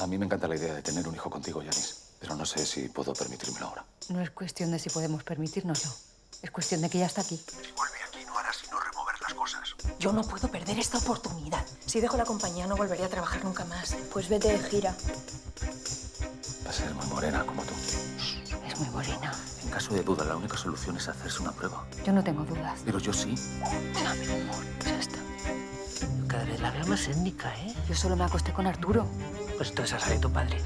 [0.00, 1.96] A mí me encanta la idea de tener un hijo contigo, Yanis.
[2.20, 3.84] Pero no sé si puedo permitírmelo ahora.
[4.08, 5.90] No es cuestión de si podemos permitírnoslo.
[6.42, 7.36] Es cuestión de que ya está aquí.
[7.36, 9.74] Si vuelve aquí, no hará sino remover las cosas.
[9.98, 11.64] Yo no puedo perder esta oportunidad.
[11.84, 13.94] Si dejo la compañía, no volveré a trabajar nunca más.
[14.12, 14.96] Pues vete de gira.
[16.66, 17.74] Va a ser muy morena como tú.
[18.66, 19.32] Es muy morena.
[19.64, 21.86] En caso de duda, la única solución es hacerse una prueba.
[22.04, 22.80] Yo no tengo dudas.
[22.86, 23.34] Pero yo sí.
[24.02, 25.18] No, mi amor, ya está.
[26.26, 27.74] Cada vez la veo más étnica, ¿eh?
[27.88, 29.06] Yo solo me acosté con Arturo.
[29.60, 30.56] Pues entonces esa de tu padre.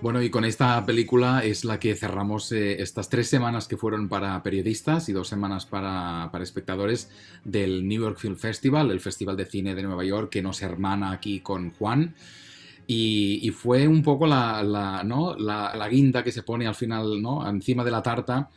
[0.00, 4.08] Bueno, y con esta película es la que cerramos eh, estas tres semanas que fueron
[4.08, 7.10] para periodistas y dos semanas para, para, espectadores
[7.44, 11.10] del New York Film Festival, el Festival de Cine de Nueva York que nos hermana
[11.10, 12.14] aquí con Juan.
[12.92, 15.36] Y, fue un poco la, ¿no?
[15.36, 17.48] la, guinda que se pone al final ¿no?
[17.48, 18.50] encima de la tarta,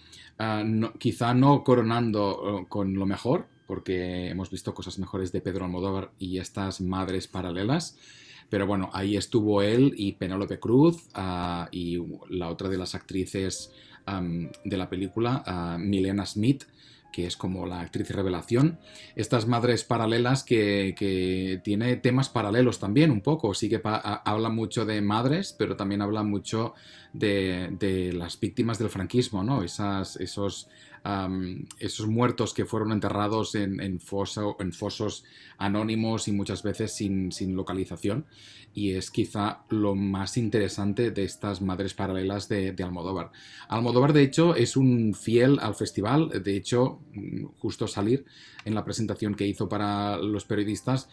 [0.65, 5.65] no, quizá no coronando uh, con lo mejor, porque hemos visto cosas mejores de Pedro
[5.65, 7.95] Almodóvar y estas madres paralelas.
[8.49, 13.71] Pero bueno, ahí estuvo él y Penélope Cruz uh, y la otra de las actrices
[14.65, 16.63] de la película, uh, Milena Smith,
[17.14, 18.80] que es como la actriz revelación.
[19.16, 23.53] Estas madres paralelas que, que tiene temas paralelos también un poco.
[23.53, 26.73] Sí que habla mucho de madres, pero también habla mucho
[27.14, 29.64] de, de las víctimas del franquismo, ¿no?
[29.64, 30.67] Esas, esos
[31.05, 35.23] um, esos muertos que fueron enterrados en, en, foso, en, fosos
[35.57, 38.25] anónimos y muchas veces sin, localización.
[38.73, 43.31] Y es quizá lo más interesante de estas madres paralelas de, Almodóvar.
[43.67, 46.41] Almodóvar, de hecho, es un fiel al festival.
[46.43, 46.99] De hecho,
[47.59, 48.25] justo salir
[48.65, 51.07] en la presentación que hizo para los periodistas,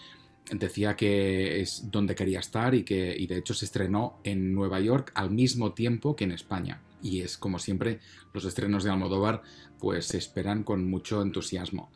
[0.50, 5.12] decía que es donde quería estar y que de hecho se estrenó en Nueva York
[5.14, 6.80] al mismo tiempo que en España.
[7.02, 8.00] Y es como siempre,
[8.32, 9.42] los estrenos de Almodóvar
[9.78, 11.90] pues se esperan con mucho entusiasmo.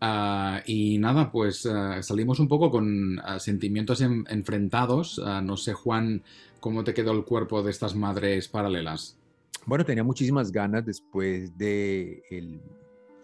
[0.00, 5.20] Uh, y nada, pues uh, salimos un poco con uh, sentimientos en, enfrentados.
[5.42, 6.22] no sé, Juan,
[6.60, 9.18] ¿cómo te quedó el cuerpo de estas madres paralelas?
[9.66, 12.60] Bueno, tenía muchísimas ganas después de el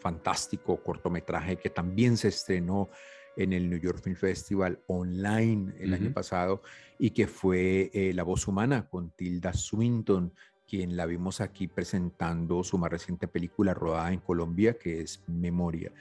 [0.01, 2.91] fantástico cortometraje que también se estrenó
[3.37, 6.01] en el New York Film Festival online el uh -huh.
[6.01, 6.63] año pasado
[6.99, 10.33] y que fue eh, La voz humana con Tilda Swinton,
[10.69, 15.93] quien la vimos aquí presentando su más reciente película rodada en Colombia, que es Memoria.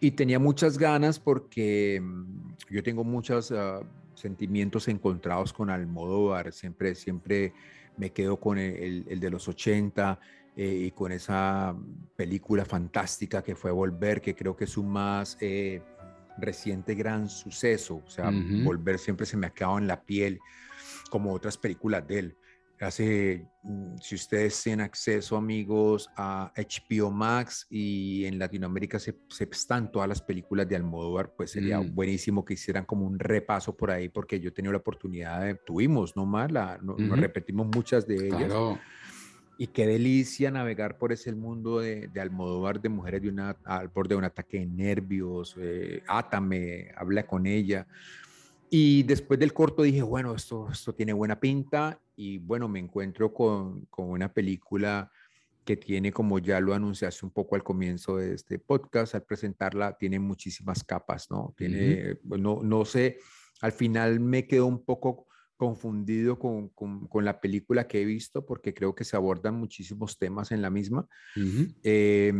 [0.00, 3.84] Y tenía muchas ganas porque mm, yo tengo muchos uh,
[4.14, 7.52] sentimientos encontrados con Almodóvar, siempre, siempre
[7.96, 10.18] me quedo con el, el, el de los 80
[10.56, 11.74] eh, y con esa
[12.16, 15.36] película fantástica que fue Volver, que creo que es su más...
[15.40, 15.82] Eh,
[16.36, 18.64] reciente gran suceso, o sea, uh -huh.
[18.64, 20.40] Volver siempre se me ha quedado en la piel,
[21.10, 22.36] como otras películas de él.
[22.84, 29.44] Hace, mm, si ustedes tienen acceso, amigos, a HBO Max y en Latinoamérica se, se
[29.44, 31.94] están todas las películas de Almodóvar, pues sería mm.
[31.94, 35.54] buenísimo que hicieran como un repaso por ahí, porque yo he tenido la oportunidad de,
[35.54, 37.08] tuvimos nomás, la, no, uh -huh.
[37.08, 38.44] nos repetimos muchas de ellas.
[38.44, 38.78] Claro.
[39.56, 43.88] Y qué delicia navegar por ese mundo de, de Almodóvar, de mujeres de una, al
[43.88, 47.86] borde de un ataque de nervios, eh, átame, habla con ella.
[48.76, 53.32] Y después del corto dije, bueno, esto, esto tiene buena pinta y bueno, me encuentro
[53.32, 55.12] con, con una película
[55.64, 59.96] que tiene, como ya lo anunciaste un poco al comienzo de este podcast, al presentarla,
[59.96, 61.54] tiene muchísimas capas, ¿no?
[61.56, 62.40] Tiene, uh -huh.
[62.40, 63.20] no, no sé,
[63.60, 68.44] al final me quedó un poco confundido con, con, con, la película que he visto
[68.44, 71.06] porque creo que se abordan muchísimos temas en la misma.
[71.36, 71.74] Uh -huh.
[71.82, 72.32] eh,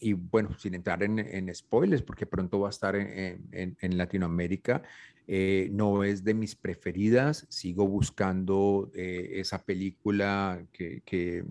[0.00, 3.98] y bueno, sin entrar en, en, spoilers, porque pronto va a estar en, en, en
[3.98, 4.82] Latinoamérica,
[5.30, 7.46] eh, no es de mis preferidas.
[7.50, 11.44] Sigo buscando eh, esa película que, que,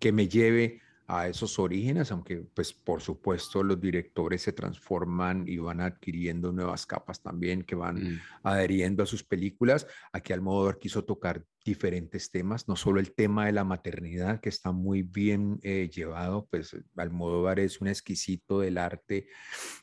[0.00, 5.58] que me lleve a esos orígenes, aunque pues por supuesto los directores se transforman y
[5.58, 8.20] van adquiriendo nuevas capas también que van mm.
[8.44, 9.88] adheriendo a sus películas.
[10.12, 14.70] Aquí Almodóvar quiso tocar diferentes temas, no solo el tema de la maternidad que está
[14.70, 19.26] muy bien eh, llevado, pues Almodóvar es un exquisito del arte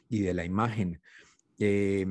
[0.07, 1.01] y de la imagen.
[1.59, 2.05] Eh,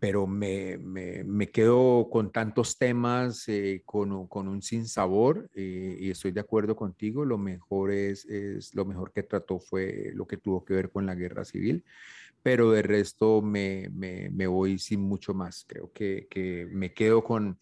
[0.00, 6.10] pero me, me, me, quedo con tantos temas, eh, con, con, un sinsabor, eh, y
[6.10, 10.36] estoy de acuerdo contigo, lo mejor es, es, lo mejor que trató fue lo que
[10.36, 11.84] tuvo que ver con la guerra civil,
[12.42, 17.56] pero de resto me, me, voy sin mucho más, creo que, que me quedo con,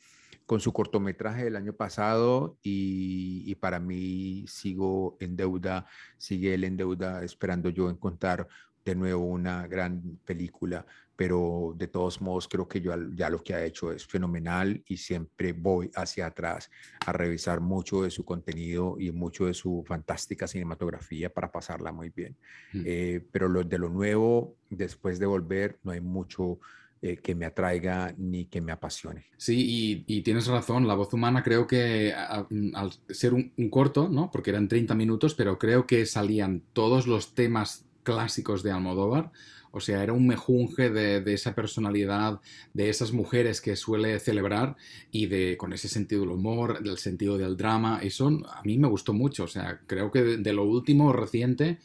[0.47, 5.87] con su cortometraje del año pasado y, y, para mí sigo en deuda,
[6.17, 8.49] sigue él en deuda esperando yo encontrar
[8.87, 10.87] de nuevo una gran película
[11.17, 14.99] pero de todos modos creo que yo ya lo que ha hecho es fenomenal y
[14.99, 16.71] siempre voy hacia atrás
[17.07, 22.11] a revisar mucho de su contenido y mucho de su fantástica cinematografía para pasarla muy
[22.11, 22.37] bien.
[22.75, 22.83] Mm.
[22.85, 26.59] Eh, pero lo, de lo nuevo, después de volver, no hay mucho
[27.03, 29.27] eh, que me atraiga ni que me apasione.
[29.37, 33.53] Sí, y, y tienes razón, La voz humana creo que a- a- al ser un,
[33.57, 34.31] un corto, ¿no?
[34.31, 39.31] Porque eran 30 minutos, pero creo que salían todos los temas clásicos de Almodóvar.
[39.77, 42.41] O sea, era un mejunje de, de esa personalidad,
[42.75, 44.77] de esas mujeres que suele celebrar
[45.13, 48.01] y de con ese sentido del humor, del sentido del drama.
[48.03, 49.45] Eso a mí me gustó mucho.
[49.45, 51.79] O sea, creo que de, lo último reciente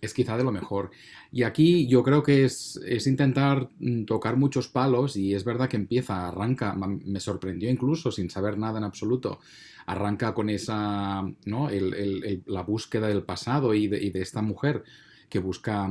[0.00, 0.90] es quizá de lo mejor.
[1.30, 5.68] Y aquí yo creo que es, es intentar mm, tocar muchos palos y es verdad
[5.68, 9.38] que empieza, arranca, me sorprendió incluso sin saber nada en absoluto,
[9.86, 11.68] arranca con esa, ¿no?
[11.70, 14.82] El- el- la búsqueda del pasado y de, y de esta mujer
[15.28, 15.88] que busca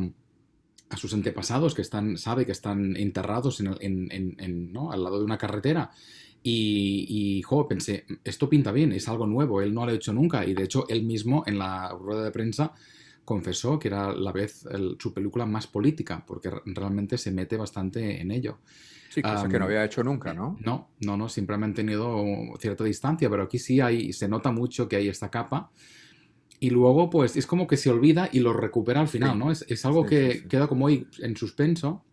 [0.92, 4.92] a sus antepasados que están, sabe que están enterrados en ¿no?
[4.92, 5.92] al lado de una carretera.
[6.44, 7.06] Y,
[7.38, 10.46] y jo, pensé, esto pinta bien, es algo nuevo, él no lo ha hecho nunca.
[10.46, 12.74] Y de hecho, él mismo en la rueda de prensa
[13.24, 17.32] confesó que era a la vez el- su película más política, porque re- realmente se
[17.32, 18.58] mete bastante en ello.
[19.10, 20.58] Sí, cosa que no había hecho nunca, ¿no?
[20.62, 22.24] No, no, no, siempre ha mantenido
[22.60, 25.70] cierta distancia, pero aquí sí hay, se nota mucho que hay esta capa.
[26.62, 29.52] Y luego, pues, es como que se olvida y lo recupera al final, Sí, ¿no?
[29.52, 32.06] Es, es algo sí, que sí, queda como ahí en suspenso.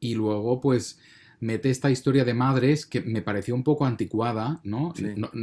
[0.00, 0.98] Y luego, pues,
[1.40, 4.92] mete esta historia de madres que me pareció un poco anticuada, ¿no?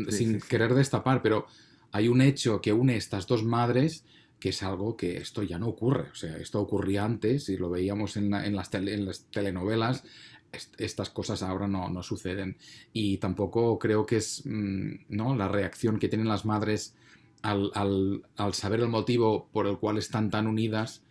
[0.10, 1.46] Sin querer destapar, pero
[1.92, 4.06] hay un hecho que une estas dos madres
[4.40, 6.10] que es algo que esto ya no ocurre.
[6.12, 9.26] O sea, esto ocurría antes y lo veíamos en, la- en las, tele- en las
[9.26, 10.04] telenovelas.
[10.52, 12.58] Est- Estas cosas ahora no, no suceden.
[12.94, 15.36] Y tampoco creo que es mm, ¿no?
[15.36, 16.96] la reacción que tienen las madres
[17.42, 21.04] al, al- al saber el motivo por el cual están tan unidas.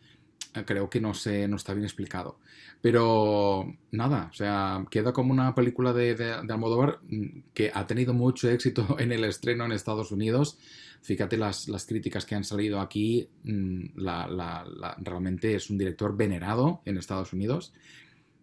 [0.54, 2.38] eh, Creo que no, se, no está bien explicado.
[2.80, 7.86] Pero nada, o sea, queda como una película de, de, de Almodóvar mm, que ha
[7.86, 10.58] tenido mucho éxito en el estreno en Estados Unidos.
[11.02, 13.28] Fíjate las, las críticas que han salido aquí.
[13.44, 17.72] mm, la- la- la- realmente es un director venerado en Estados Unidos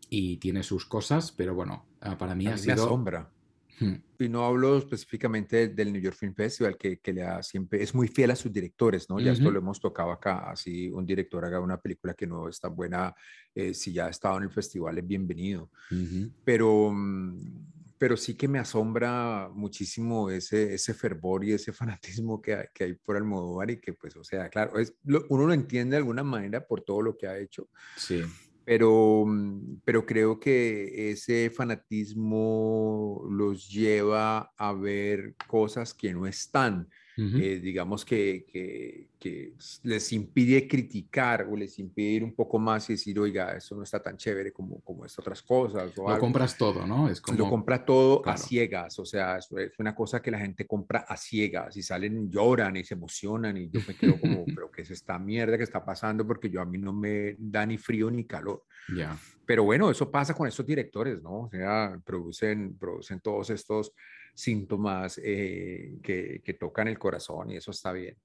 [0.10, 2.74] y tiene sus cosas, pero bueno, eh, para mí A ha mí me sido...
[2.74, 3.35] asombra.
[3.80, 7.84] Hmm, Y no hablo específicamente del New York Film Festival, que, que le da siempre,
[7.84, 9.20] es muy fiel a sus directores, ¿no?
[9.20, 12.60] Ya esto lo hemos tocado acá, así un director haga una película que no es
[12.60, 13.14] tan buena,
[13.54, 15.70] eh, si ya ha estado en el festival es bienvenido.
[15.92, 16.32] ujú.
[16.46, 21.74] Pero, mm, pero sí que me asombra muchísimo ese, ese fervor y ese
[22.22, 25.26] fanatismo que hay, que hay por Almodóvar y que pues, o sea, claro, es, lo-
[25.30, 28.24] uno lo entiende de alguna manera por todo lo que ha hecho, Sí.
[28.66, 36.90] Pero, mm, pero creo que ese fanatismo los lleva a ver cosas que no están.
[37.18, 37.38] Ujú.
[37.38, 39.54] eh, digamos que, que, que
[39.84, 43.84] les impide criticar o les impide ir un poco más y decir, oiga, eso no
[43.84, 45.92] está tan chévere como, como estas otras cosas.
[45.98, 46.20] O Lo algo.
[46.20, 47.10] compras todo, ¿no?
[47.10, 47.38] Es como...
[47.38, 48.36] Lo compra todo claro.
[48.36, 52.30] a ciegas, o sea, es, una cosa que la gente compra a ciegas y salen,
[52.30, 55.64] lloran y se emocionan y yo me quedo como, pero ¿qué es esta mierda que
[55.64, 56.28] está pasando?
[56.28, 58.64] Porque yo a mí no me da ni frío ni calor.
[58.96, 59.18] Ya.
[59.46, 61.42] Pero bueno, eso pasa con estos directores, ¿no?
[61.42, 63.94] O sea, producen, producen todos estos
[64.36, 68.16] síntomas eh, que, que tocan el corazón y eso está bien.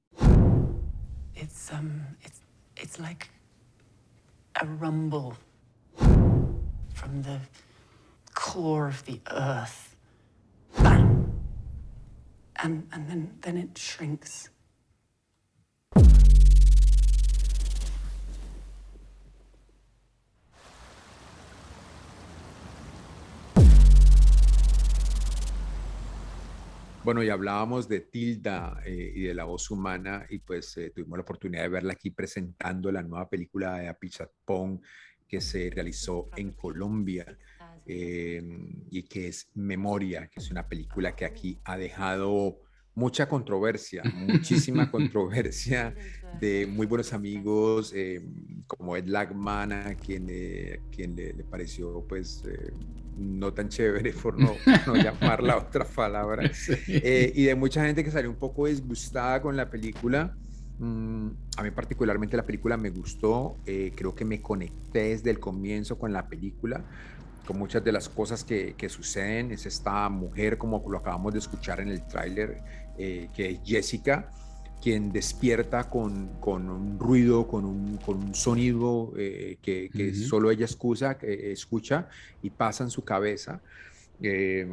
[1.35, 2.41] It's um it's
[2.77, 3.31] it's like
[4.61, 5.35] a rumble
[6.93, 7.41] from the
[8.35, 9.97] core of the earth.
[10.83, 11.33] Bang.
[12.57, 14.51] And and then then it shrinks.
[27.03, 31.17] Bueno, y hablábamos de Tilda eh, y de la voz humana y pues eh, tuvimos
[31.17, 34.81] la oportunidad de verla aquí presentando la nueva película de Apichatpong
[35.27, 37.39] que se realizó en Colombia
[37.87, 38.43] eh,
[38.91, 42.61] y que es Memoria, que es una película que aquí ha dejado
[42.95, 45.95] mucha controversia, muchísima controversia
[46.41, 48.23] de muy buenos amigos eh,
[48.67, 52.73] como Ed Lagman, a quien, eh, quien le, le pareció pues eh,
[53.21, 54.55] no tan chévere por no,
[54.87, 56.51] no llamar la otra palabra.
[56.89, 60.37] Eh, y de mucha gente que salió un poco disgustada con la película.
[60.79, 65.39] Mm, a mí particularmente la película me gustó, eh, creo que me conecté desde el
[65.39, 66.85] comienzo con la película,
[67.51, 69.51] con muchas de las cosas que, que suceden.
[69.51, 72.63] Es esta mujer, como lo acabamos de escuchar en el tráiler,
[72.97, 74.31] eh, que es Jessica,
[74.81, 80.65] quien despierta con, con un ruido, con un, con un sonido eh, que, solo ella
[80.65, 82.09] escucha, que escucha
[82.41, 83.61] y pasa en su cabeza.
[84.23, 84.65] Eh,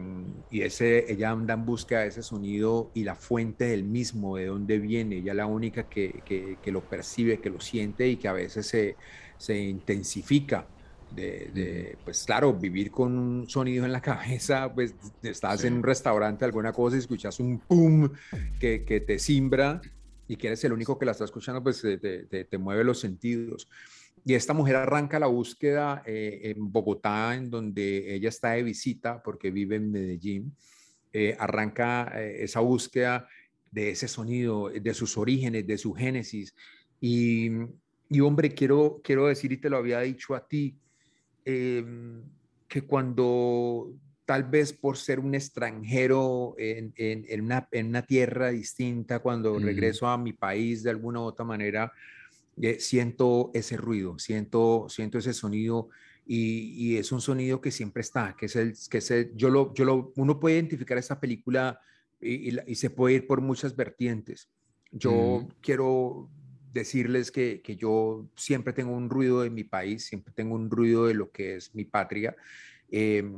[0.51, 4.45] y ese, ella anda en busca de ese sonido y la fuente del mismo, de
[4.45, 8.17] dónde viene, ella es la única que, que, que lo percibe, que lo siente y
[8.17, 8.97] que a veces se,
[9.39, 10.67] se intensifica
[11.11, 15.83] de, de, pues claro, vivir con un sonido en la cabeza, pues estás en un
[15.83, 18.09] restaurante, alguna cosa, y escuchas un pum
[18.59, 19.81] que, que te simbra
[20.27, 22.99] y que eres el único que la está escuchando, pues te, te, te mueve los
[22.99, 23.67] sentidos.
[24.25, 29.23] Y esta mujer arranca la búsqueda eh, en Bogotá, en donde ella está de visita
[29.23, 30.53] porque vive en Medellín.
[31.13, 33.27] Eh, arranca eh, esa búsqueda
[33.71, 36.53] de ese sonido, de sus orígenes, de su génesis.
[36.99, 37.51] Y,
[38.09, 40.75] y hombre, quiero, quiero decir, y te lo había dicho a ti,
[41.47, 42.23] em,
[42.67, 43.93] que cuando
[44.25, 49.53] tal vez por ser un extranjero en, en, en, una, en una, tierra distinta, cuando
[49.53, 49.63] mm.
[49.63, 51.93] regreso a mi país de alguna u otra manera,
[52.61, 55.87] eh, siento ese ruido, siento, siento ese sonido
[56.25, 59.49] y, y, es un sonido que siempre está, que es el, que es el, yo
[59.49, 61.79] lo, yo lo, uno puede identificar esa película
[62.19, 64.49] y, y, y, se puede ir por muchas vertientes.
[64.91, 65.47] Yo mm.
[65.61, 66.29] quiero
[66.79, 71.07] decirles que, que, yo siempre tengo un ruido de mi país, siempre tengo un ruido
[71.07, 72.35] de lo que es mi patria.
[72.89, 73.29] Eh,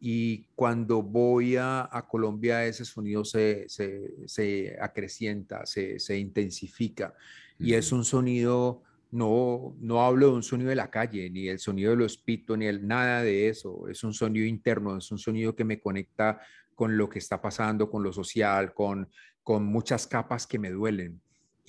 [0.00, 7.14] y cuando voy a, a Colombia ese sonido se, se, se acrecienta, se, se intensifica
[7.60, 11.58] y es un sonido, no, no hablo de un sonido de la calle, ni el
[11.58, 15.18] sonido de los pitos, ni el, nada de eso, es un sonido interno, es un
[15.18, 16.40] sonido que me conecta
[16.74, 19.10] con lo que está pasando, con lo social, con,
[19.42, 21.20] con muchas capas que me duelen.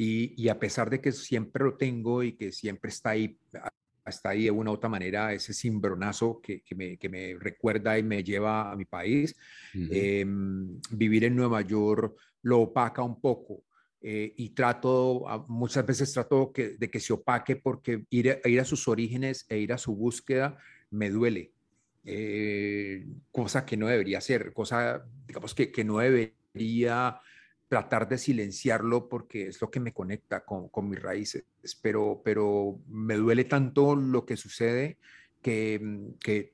[0.03, 3.37] Y, y, a pesar de que siempre lo tengo y que siempre está ahí,
[4.03, 7.99] está ahí de una u otra manera, ese cimbronazo que, que, me, que me, recuerda
[7.99, 9.35] y me lleva a mi país,
[9.75, 9.89] uh -huh.
[9.91, 10.25] eh,
[10.89, 13.63] vivir en Nueva York lo opaca un poco.
[14.01, 18.59] Eh, y trato, muchas veces trato que, de que se opaque porque ir a, ir
[18.59, 20.57] a, sus orígenes e ir a su búsqueda
[20.89, 21.51] me duele.
[22.05, 27.21] Eh, cosa que no debería ser, cosa, digamos, que, que no debería
[27.71, 31.45] tratar de silenciarlo porque es lo que me conecta con, con mis raíces,
[31.81, 34.97] pero, pero me duele tanto lo que sucede
[35.41, 35.79] que,
[36.19, 36.51] que,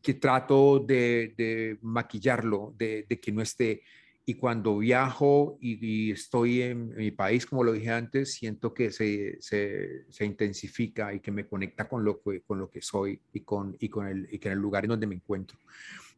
[0.00, 3.82] que trato de, de maquillarlo, de, de, que no esté.
[4.24, 8.92] Y cuando viajo y, y, estoy en mi país, como lo dije antes, siento que
[8.92, 13.20] se, se, se intensifica y que me conecta con lo que, con lo que soy
[13.32, 15.58] y con, y, con el, y con el lugar en donde me encuentro.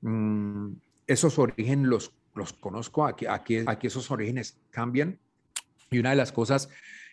[0.02, 0.72] Mm,
[1.06, 5.18] esos orígenes los los conozco, aquí, aquí, aquí esos orígenes cambian.
[5.90, 6.68] Y una de las cosas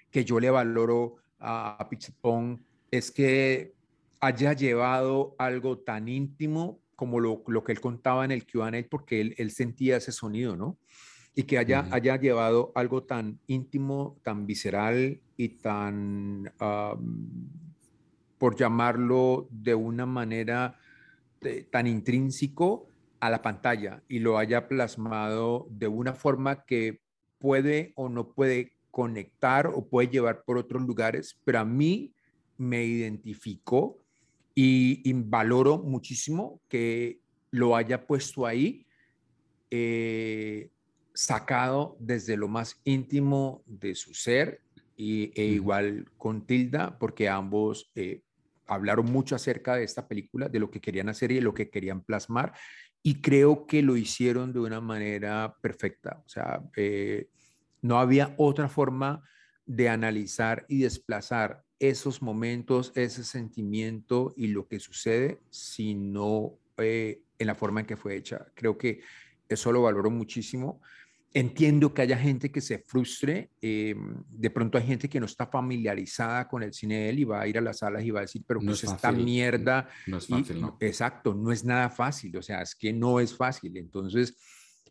[0.09, 2.59] que yo le valoro a Pichipong
[2.89, 3.73] es que
[4.19, 9.21] haya llevado algo tan íntimo como lo, lo que él contaba en el Q&A, porque
[9.21, 10.77] él, él, sentía ese sonido, ¿no?
[11.33, 11.93] Y que haya, uh -huh.
[11.93, 17.49] haya llevado algo tan íntimo, tan visceral y tan, um,
[18.37, 20.77] por llamarlo de una manera
[21.39, 22.90] de, tan intrínseco,
[23.21, 26.99] a la pantalla y lo haya plasmado de una forma que
[27.37, 32.13] puede o no puede conectar o puede llevar por otros lugares, pero a mí
[32.57, 33.99] me identificó
[34.53, 37.19] y, y valoro muchísimo que
[37.51, 38.85] lo haya puesto ahí,
[39.69, 40.69] eh,
[41.13, 44.61] sacado desde lo más íntimo de su ser
[44.97, 48.21] y, e igual con Tilda, porque ambos eh,
[48.67, 51.69] hablaron mucho acerca de esta película, de lo que querían hacer y de lo que
[51.69, 52.53] querían plasmar
[53.03, 56.21] y creo que lo hicieron de una manera perfecta.
[56.25, 57.29] O sea, eh,
[57.81, 59.23] no había otra forma
[59.65, 67.47] de analizar y desplazar esos momentos, ese sentimiento y lo que sucede, sino eh, en
[67.47, 68.45] la forma en que fue hecha.
[68.53, 69.01] Creo que
[69.49, 70.81] eso lo valoro muchísimo.
[71.33, 73.95] Entiendo que haya gente que se frustre, eh,
[74.29, 77.39] de pronto hay gente que no está familiarizada con el cine de él y va
[77.39, 79.87] a ir a las salas y va a decir, pero no pues esta mierda.
[80.07, 80.77] No es fácil, y, ¿no?
[80.81, 83.77] Exacto, no es nada fácil, o sea, es que no es fácil.
[83.77, 84.35] Entonces,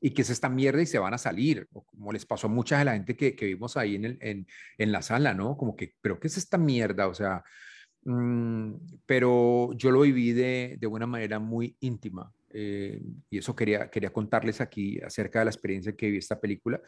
[0.01, 2.51] y que es esta mierda y se van a salir, o como les pasó a
[2.51, 4.47] mucha de la gente que, que vimos ahí en, el, en,
[4.79, 5.59] en, la sala, ¿no?
[5.59, 7.07] Como que, pero ¿qué es esta mierda?
[7.07, 7.45] O sea,
[8.05, 8.73] mmm,
[9.05, 12.33] pero yo lo viví de, de una manera muy íntima.
[12.53, 16.81] Eh, y eso quería, quería contarles aquí acerca de la experiencia que vi esta película,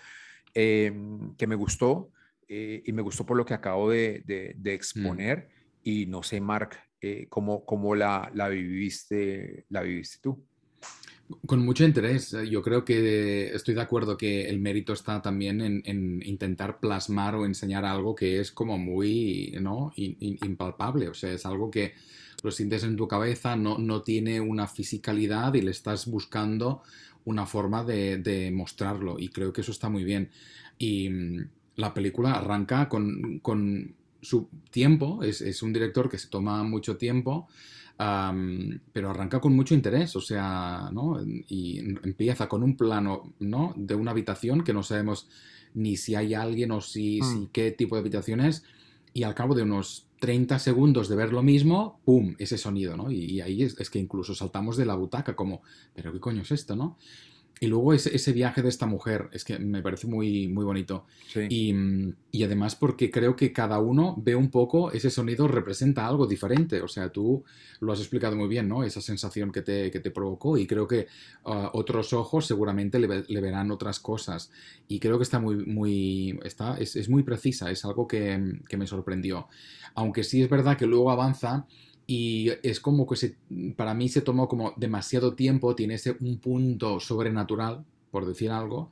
[0.54, 0.92] eh,
[1.38, 2.10] que me gustó
[2.48, 5.48] eh, y me gustó por lo que acabo de, de, de exponer.
[5.48, 5.62] Mm.
[5.84, 6.78] Y no sé, Mark,
[7.28, 10.44] cómo, cómo la, la, viviste, la viviste tú.
[11.46, 12.36] Con mucho interés.
[12.48, 17.34] Yo creo que estoy de acuerdo que el mérito está también en, en intentar plasmar
[17.34, 19.92] o enseñar algo que es como muy ¿no?
[19.96, 21.08] In, in, impalpable.
[21.08, 21.94] O sea, es algo que
[22.42, 26.82] lo sientes en tu cabeza, no, no tiene una fisicalidad y le estás buscando
[27.24, 29.18] una forma de, de, mostrarlo.
[29.18, 30.30] Y creo que eso está muy bien.
[30.78, 36.28] Y mm, la película arranca con, con su tiempo, es, es, un director que se
[36.28, 37.48] toma mucho tiempo,
[37.98, 41.20] um, pero arranca con mucho interés, o sea, ¿no?
[41.48, 43.72] Y empieza con un plano, ¿no?
[43.76, 45.28] De una habitación que no sabemos
[45.74, 47.24] ni si hay alguien o si, mm.
[47.24, 48.64] si qué tipo de habitación es,
[49.14, 52.36] y al cabo de unos 30 segundos de ver lo mismo, ¡pum!
[52.38, 53.10] Ese sonido, ¿no?
[53.10, 55.62] Y, ahí es, es, que incluso saltamos de la butaca, como,
[55.96, 56.96] ¿pero qué coño es esto, no?
[57.60, 61.06] Y luego ese, ese, viaje de esta mujer, es que me parece muy, muy bonito.
[61.32, 61.46] Sí.
[61.48, 61.74] Y,
[62.32, 66.80] y, además porque creo que cada uno ve un poco, ese sonido representa algo diferente.
[66.82, 67.44] O sea, tú
[67.78, 68.82] lo has explicado muy bien, ¿no?
[68.82, 71.06] Esa sensación que te, que te provocó y creo que
[71.44, 74.50] uh, otros ojos seguramente le, le, verán otras cosas.
[74.88, 78.76] Y creo que está muy, muy, está, es, es muy precisa, es algo que, que
[78.76, 79.46] me sorprendió.
[79.94, 81.66] Aunque sí es verdad que luego avanza
[82.14, 83.36] y es como que se,
[83.74, 88.90] para mí se tomó como demasiado tiempo, tiene ese un punto sobrenatural, por decir algo.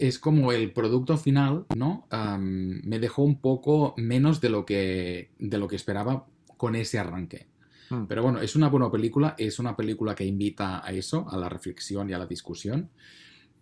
[0.00, 2.08] Es como el producto final, ¿no?
[2.10, 6.98] Um, me dejó un poco menos de lo que, de lo que esperaba con ese
[6.98, 7.46] arranque.
[7.90, 8.06] Mm.
[8.08, 11.48] Pero bueno, es una buena película, es una película que invita a eso, a la
[11.48, 12.90] reflexión y a la discusión.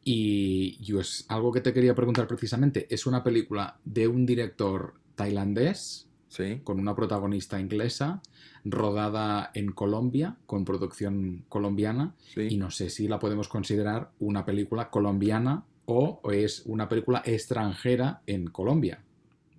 [0.02, 4.94] Y yo es algo que te quería preguntar precisamente, es una película de un director
[5.14, 6.60] tailandés, Sí.
[6.64, 8.20] con una protagonista inglesa,
[8.64, 12.48] rodada en Colombia, con producción colombiana, sí.
[12.50, 18.22] y no sé si la podemos considerar una película colombiana o es una película extranjera
[18.26, 19.00] en Colombia.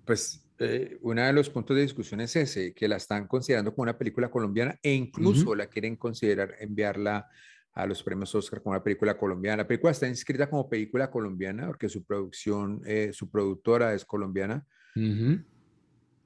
[0.03, 3.83] Pues eh, uno de los puntos de discusión es ese, que la están considerando como
[3.83, 5.57] una película colombiana e incluso uh -huh.
[5.57, 7.29] la quieren considerar enviarla
[7.73, 9.63] a los premios Oscar como una película colombiana.
[9.63, 14.65] La película está inscrita como película colombiana porque su producción, eh, su productora es colombiana.
[14.95, 15.45] Uh -huh.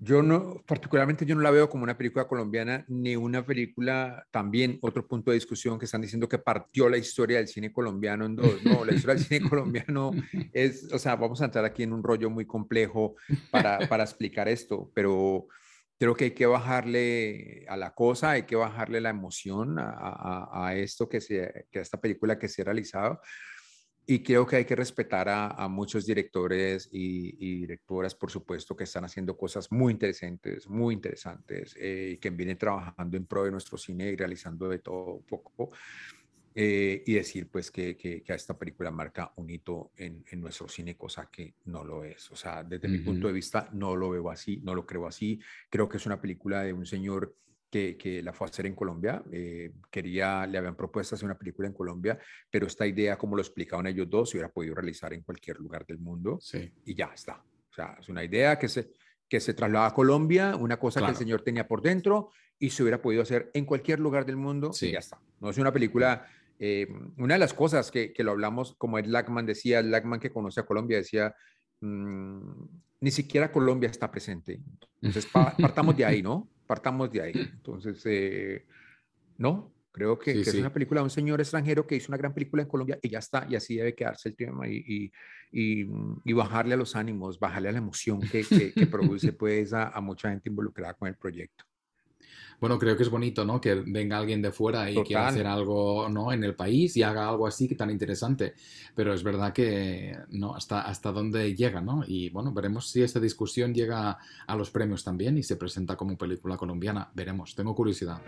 [0.02, 4.80] Yo no, particularmente yo no la veo como una película colombiana ni una película, también
[4.82, 8.38] otro punto de discusión que están diciendo que partió la historia del cine colombiano en
[8.38, 8.64] dos.
[8.64, 10.12] No, la historia del cine colombiano
[10.54, 13.16] es, o sea, vamos a entrar aquí en un rollo muy complejo
[13.52, 15.48] para, para explicar esto, pero
[16.00, 20.68] creo que hay que bajarle a la cosa, hay que bajarle la emoción a, a,
[20.68, 23.20] a esto que, se, que a esta película que se ha realizado.
[24.12, 28.76] Y creo que hay que respetar a, a muchos directores y, y, directoras, por supuesto,
[28.76, 33.52] que están haciendo cosas muy interesantes, muy interesantes, eh, que vienen trabajando en pro de
[33.52, 35.70] nuestro cine y realizando de todo un poco.
[36.56, 40.68] Eh, y decir, pues, que, que, que, esta película marca un hito en, en, nuestro
[40.68, 42.32] cine, cosa que no lo es.
[42.32, 42.94] O sea, desde uh -huh.
[42.94, 45.40] mi punto de vista, no lo veo así, no lo creo así.
[45.70, 47.36] Creo que es una película de un señor
[47.70, 49.24] que, que, la fue a hacer en Colombia.
[49.32, 52.18] Eh, quería, le habían propuesto hacer una película en Colombia,
[52.50, 55.86] pero esta idea, como lo explicaban ellos dos, se hubiera podido realizar en cualquier lugar
[55.86, 56.72] del mundo sí.
[56.86, 57.44] y ya está.
[57.70, 58.92] O sea, es una idea que se,
[59.28, 61.14] que se traslada a Colombia, una cosa claro.
[61.14, 64.38] que el señor tenía por dentro y se hubiera podido hacer en cualquier lugar del
[64.38, 64.88] mundo sí.
[64.88, 65.20] y ya está.
[65.40, 66.28] No es una película...
[66.62, 70.20] Eh, una de las cosas que, que, lo hablamos, como Ed Lackman decía, Ed Lackman
[70.20, 71.34] que conoce a Colombia decía,
[71.80, 72.66] mmm,
[73.02, 74.60] ni siquiera Colombia está presente.
[75.02, 76.50] Entonces, pa partamos de ahí, ¿no?
[76.70, 77.34] Partamos de ahí.
[77.58, 78.68] Entonces, eh,
[79.38, 80.58] no, creo que, sí, que sí.
[80.58, 83.10] es una película de un señor extranjero que hizo una gran película en Colombia y
[83.10, 85.12] ya está, y así debe quedarse el tema y, y,
[85.52, 85.90] y,
[86.26, 89.88] y bajarle a los ánimos, bajarle a la emoción que, que, que produce pues a,
[89.88, 91.66] a mucha gente involucrada con el proyecto.
[92.60, 93.62] Bueno, creo que es bonito, ¿no?
[93.62, 95.08] Que venga alguien de fuera y Total.
[95.08, 96.34] quiera hacer algo, ¿no?
[96.34, 98.54] En el país y haga algo así tan interesante.
[98.96, 100.56] Pero es verdad que, ¿no?
[100.56, 102.04] Hasta, hasta dónde llega, ¿no?
[102.06, 106.18] Y bueno, veremos si esta discusión llega a los premios también y se presenta como
[106.18, 107.10] película colombiana.
[107.14, 108.22] Veremos, tengo curiosidad.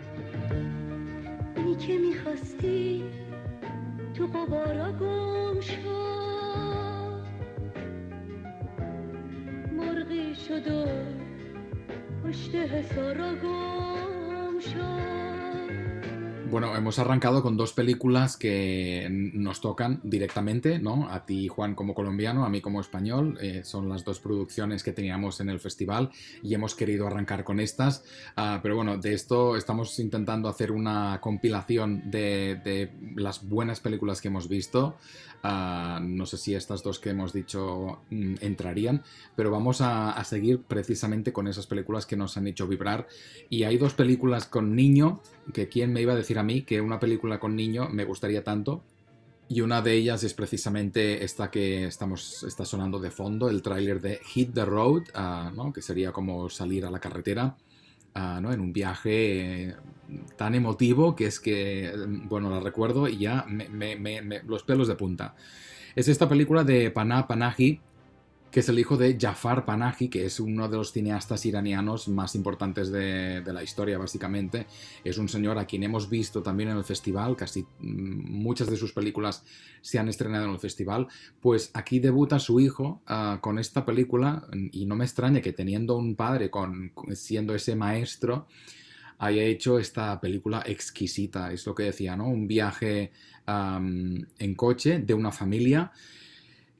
[14.62, 15.31] 说。
[16.52, 21.08] Bueno, hemos arrancado con dos películas que nos tocan directamente, ¿no?
[21.08, 23.38] A ti, Juan, como colombiano, a mí como español.
[23.40, 26.10] Eh, son las dos producciones que teníamos en el festival
[26.42, 28.04] y hemos querido arrancar con estas.
[28.36, 34.28] Uh, pero bueno, de esto estamos intentando hacer una compilación de, las buenas películas que
[34.28, 34.98] hemos visto.
[35.42, 39.02] Uh, no sé si estas dos que hemos dicho mm, entrarían,
[39.34, 43.08] pero vamos a, a, seguir precisamente con esas películas que nos han hecho vibrar.
[43.48, 45.20] Y hay dos películas con niño,
[45.52, 48.44] que quién me iba a decir a mí que una película con niño me gustaría
[48.44, 48.82] tanto.
[49.48, 54.00] Y una de ellas es precisamente esta que estamos, está sonando de fondo, el tráiler
[54.00, 55.72] de Hit the Road, uh, ¿no?
[55.72, 57.56] que sería como salir a la carretera.
[58.14, 58.52] Uh, ¿no?
[58.52, 59.76] en un viaje eh,
[60.36, 61.94] tan emotivo que es que,
[62.28, 65.34] bueno, la recuerdo y ya me, me, me, los pelos de punta.
[65.96, 67.80] Es esta película de Panah Panahi,
[68.52, 72.34] que es el hijo de Jafar Panahi, que es uno de los cineastas iranianos más
[72.34, 74.66] importantes de, la historia, básicamente.
[75.02, 78.76] Es un señor a quien hemos visto también en el festival, casi mm, muchas de
[78.76, 79.42] sus películas
[79.80, 81.08] se han estrenado en el festival.
[81.40, 85.96] Pues aquí debuta su hijo uh, con esta película, y no me extraña que teniendo
[85.96, 88.48] un padre con, siendo ese maestro,
[89.16, 91.52] haya hecho esta película exquisita.
[91.52, 92.28] Es lo que decía, ¿no?
[92.28, 93.12] Un viaje
[93.46, 95.90] en coche de una familia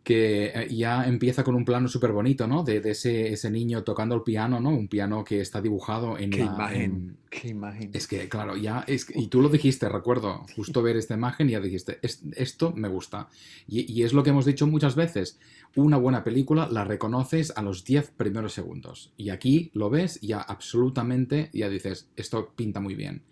[0.05, 2.65] que eh, ya empieza con un plano súper bonito, ¿no?
[2.65, 4.71] De, de ese, ese niño tocando el piano, ¿no?
[4.71, 7.91] Un piano que está dibujado en Qué la- imagen, en- qué imagen.
[7.95, 11.53] Es que, claro, ya es, y tú lo dijiste, recuerdo, justo ver esta imagen y
[11.53, 13.29] ya dijiste, "Es- esto me gusta.
[13.69, 15.39] Y, y es lo que hemos dicho muchas veces,
[15.77, 19.13] una buena película la reconoces a los 10 primeros segundos.
[19.17, 23.23] Y aquí lo ves y ya absolutamente, ya dices, esto pinta muy bien.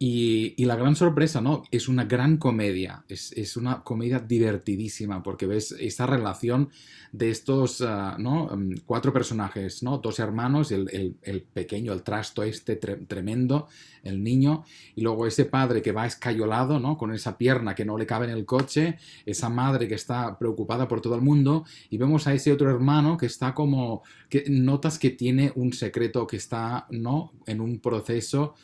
[0.00, 1.64] Y, la gran sorpresa, ¿no?
[1.72, 6.70] Es una gran comedia, es, es una comedia divertidísima porque ves esa relación
[7.10, 8.46] de estos, ah, ¿no?
[8.56, 9.98] Mm, Cuatro personajes, ¿no?
[9.98, 13.66] Dos hermanos, el, el- pequeño, el trasto este tre- tremendo,
[14.04, 14.62] el niño,
[14.94, 16.96] y luego ese padre que va escayolado, ¿no?
[16.96, 20.86] Con esa pierna que no le cabe en el coche, esa madre que está preocupada
[20.86, 24.98] por todo el mundo, y vemos a ese otro hermano que está como, que notas
[24.98, 27.32] que tiene un secreto, que está, ¿no?
[27.46, 28.54] En un proceso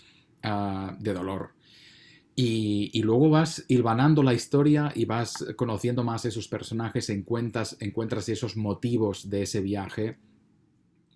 [0.45, 1.55] ah, de dolor.
[2.37, 8.57] Y, luego vas hilvanando la historia y vas conociendo más esos personajes, encuentras, encuentras esos
[8.57, 10.19] motivos de ese viaje.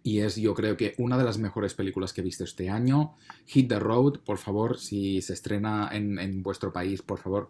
[0.05, 3.15] Y es, yo creo que una de las mejores películas que he visto este año.
[3.47, 7.49] Hit the Road, por favor, si se estrena en, en vuestro país, por favor,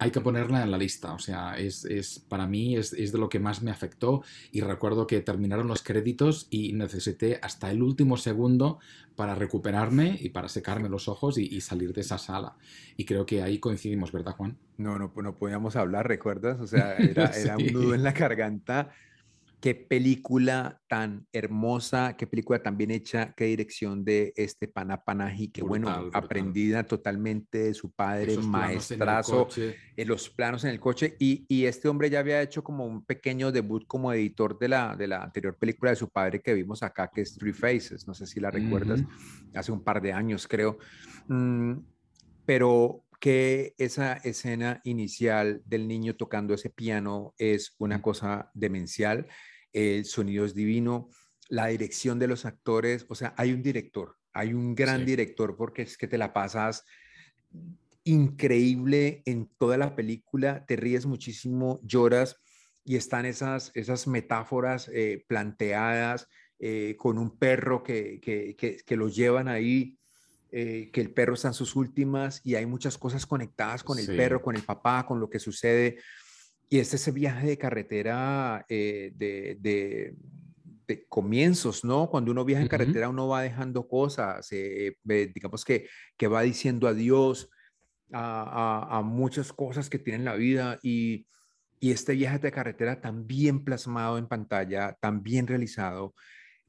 [0.00, 1.12] hay que ponerla en la lista.
[1.12, 4.22] O sea, es, es para mí es, es de lo que más me afectó.
[4.50, 8.78] Y recuerdo que terminaron los créditos y necesité hasta el último segundo
[9.14, 12.56] para recuperarme y para secarme los ojos y, y salir de esa sala.
[12.96, 14.56] Y creo que ahí coincidimos, ¿verdad, Juan?
[14.78, 16.58] No, no, no podíamos hablar, ¿recuerdas?
[16.60, 18.90] O sea, era, era un nudo en la garganta.
[19.60, 25.48] Qué película tan hermosa, qué película tan bien hecha, qué dirección de este Pana Panahi,
[25.48, 26.24] que bueno, Brutal, brutal.
[26.24, 29.76] aprendida totalmente de su padre, Esos en maestrazo, coche.
[29.96, 31.14] en los planos en el coche.
[31.18, 34.96] Y, y este hombre ya había hecho como un pequeño debut como editor de la,
[34.96, 38.08] de la anterior película de su padre que vimos acá, que es Three Faces.
[38.08, 39.10] No sé si la recuerdas, Ujú.
[39.52, 40.78] hace un par de años, creo.
[41.28, 41.80] Mm,
[42.46, 49.26] pero que esa escena inicial del niño tocando ese piano es una cosa demencial.
[49.72, 51.08] El sonido es divino,
[51.48, 55.06] la dirección de los actores, o sea, hay un director, hay un gran Sí.
[55.06, 56.84] director porque es que te la pasas
[58.04, 62.36] increíble en toda la película, te ríes muchísimo, lloras
[62.84, 66.26] y están esas, esas metáforas eh, planteadas
[66.58, 69.98] eh, con un perro que, que, que, que lo llevan ahí,
[70.50, 74.06] eh, que el perro está en sus últimas y hay muchas cosas conectadas con el
[74.06, 74.16] Sí.
[74.16, 75.98] perro, con el papá, con lo que sucede.
[76.72, 80.14] Y este ese viaje de carretera eh, de, de,
[80.86, 82.08] de comienzos, ¿no?
[82.08, 86.42] Cuando uno viaja en carretera, uno va dejando cosas, eh, eh, digamos que, que va
[86.42, 87.48] diciendo adiós
[88.12, 91.26] a, a- a muchas cosas que tiene en la vida y,
[91.80, 96.14] y este viaje de carretera tan bien plasmado en pantalla, tan bien realizado.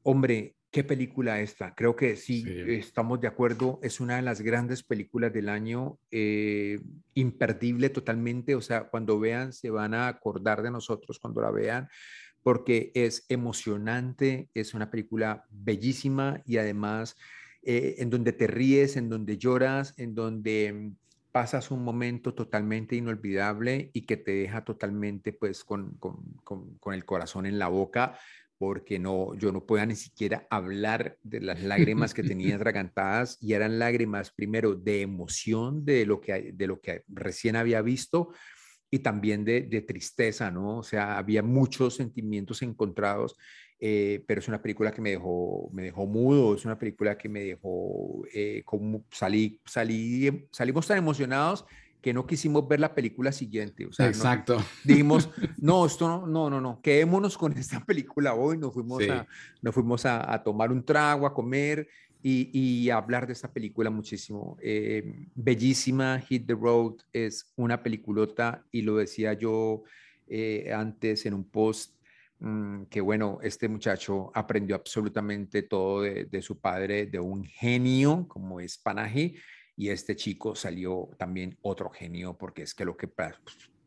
[0.02, 1.74] Hombre, qué película esta.
[1.74, 2.64] Creo que sí, Sí.
[2.68, 3.78] estamos de acuerdo.
[3.82, 6.80] Es una de las grandes películas del año, eh,
[7.14, 8.54] imperdible totalmente.
[8.54, 11.88] O sea, cuando vean, se van a acordar de nosotros cuando la vean,
[12.42, 17.16] porque es emocionante, es una película bellísima y además
[17.62, 20.90] eh, en donde te ríes, en donde lloras, en donde
[21.32, 26.92] pasas un momento totalmente inolvidable y que te deja totalmente pues con, con, con, con
[26.94, 28.18] el corazón en la boca
[28.62, 33.54] porque no, yo no podía ni siquiera hablar de las lágrimas que tenía atragantadas y
[33.54, 38.32] eran lágrimas primero de emoción de lo que, de lo que recién había visto
[38.88, 40.78] y también de, de tristeza, ¿no?
[40.78, 43.36] O sea, había muchos sentimientos encontrados,
[43.80, 47.28] eh, pero es una película que me dejó, me dejó mudo, es una película que
[47.28, 51.64] me dejó, eh, como salí, salí, salimos tan emocionados
[52.02, 53.86] que no quisimos ver la película siguiente.
[53.86, 54.62] O sea, no- Exacto.
[54.84, 59.08] dijimos, no, esto no, no, no, no, quedémonos con esta película hoy, nos fuimos, Sí.
[59.08, 59.26] a,
[59.62, 61.88] nos fuimos a, a tomar un trago, a comer
[62.22, 64.56] y, y a hablar de esta película muchísimo.
[64.60, 69.84] Eh, bellísima, Hit the Road es una peliculota y lo decía yo
[70.28, 71.94] eh, antes en un post,
[72.40, 78.26] mm, que bueno, este muchacho aprendió absolutamente todo de, de su padre, de un genio
[78.28, 78.78] como es
[79.76, 83.40] y este chico salió también otro genio, porque es que lo que para,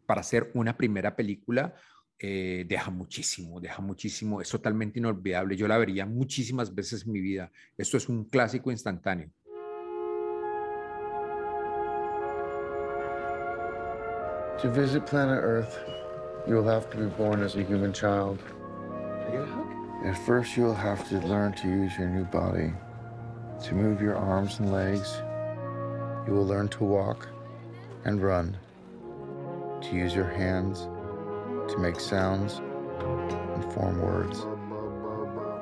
[0.05, 1.75] para hacer una primera película
[2.17, 5.57] eh, deja muchísimo, deja muchísimo, es totalmente inolvidable.
[5.57, 7.51] Yo la vería muchísimas veces en mi vida.
[7.77, 9.29] Esto es un clásico instantáneo.
[14.61, 15.77] To visit planet Earth,
[16.47, 18.39] you will have to be born as a human child.
[20.05, 22.71] At first, you'll have to learn to use your new body,
[23.65, 25.21] to move your arms and legs.
[26.27, 27.27] You will learn to walk
[28.03, 28.57] and run,
[29.81, 30.87] to use your hands,
[31.71, 32.61] to make sounds
[33.53, 34.47] and form words.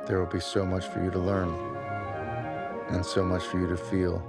[0.08, 1.50] There will be so much for you to learn
[2.90, 4.24] and so much for you to feel.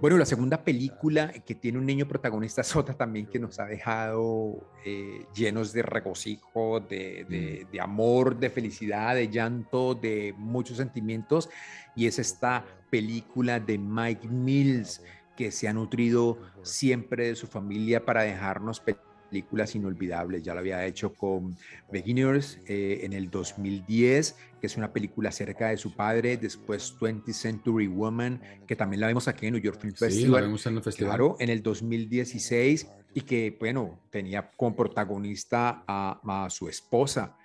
[0.00, 3.66] Bueno, la segunda película que tiene un niño protagonista es otra también que nos ha
[3.66, 10.76] dejado eh, llenos de regocijo, de, de, de, amor, de felicidad, de llanto, de muchos
[10.76, 11.50] sentimientos.
[11.96, 15.02] Y es esta película de Mike Mills
[15.38, 18.82] que se ha nutrido siempre de su familia para dejarnos
[19.30, 20.42] películas inolvidables.
[20.42, 21.56] Ya lo había hecho con
[21.92, 26.38] Beginners eh, en el 2010, que es una película acerca de su padre.
[26.38, 30.12] Después 20th Century Woman, que también la vemos aquí en New York Film Festival.
[30.12, 31.10] Sí, la vemos en el festival.
[31.10, 37.36] Claro, en el 2016 y que, bueno, tenía como protagonista a, a su esposa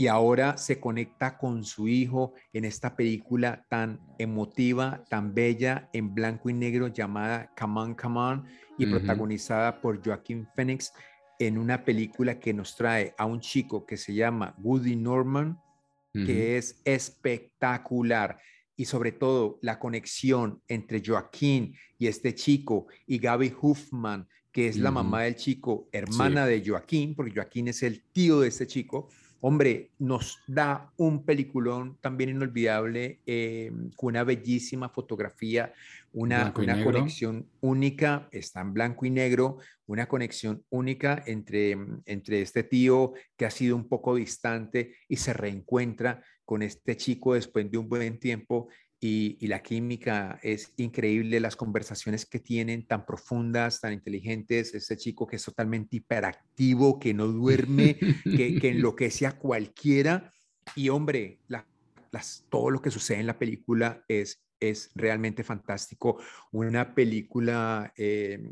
[0.00, 6.14] y ahora se conecta con su hijo en esta película tan emotiva, tan bella, en
[6.14, 8.46] blanco y negro llamada Come On, Come On
[8.78, 8.90] y uh -huh.
[8.92, 10.92] protagonizada por Joaquín Phoenix
[11.40, 15.48] en una película que nos trae a un chico que se llama Woody Norman,
[16.14, 16.26] uh -huh.
[16.26, 18.38] que es espectacular.
[18.76, 24.76] Y sobre todo la conexión entre Joaquín y este chico y Gaby Huffman, que es
[24.76, 24.82] uh -huh.
[24.84, 26.50] la mamá del chico, hermana sí.
[26.52, 29.08] de Joaquín, porque Joaquín es el tío de este chico
[29.40, 35.72] hombre, nos da un peliculón también inolvidable, eh, con una bellísima fotografía,
[36.12, 42.62] una, una conexión única, está en blanco y negro, una conexión única entre, entre este
[42.62, 47.78] tío que ha sido un poco distante y se reencuentra con este chico después de
[47.78, 48.68] un buen tiempo
[49.00, 54.96] y, y, la química es increíble, las conversaciones que tienen tan profundas, tan inteligentes, ese
[54.96, 60.32] chico que es totalmente hiperactivo, que no duerme, que, que enloquece a cualquiera.
[60.74, 61.64] Y hombre, la,
[62.10, 66.20] las, todo lo que sucede en la película es, es realmente fantástico.
[66.50, 67.92] Una película...
[67.96, 68.50] Eh,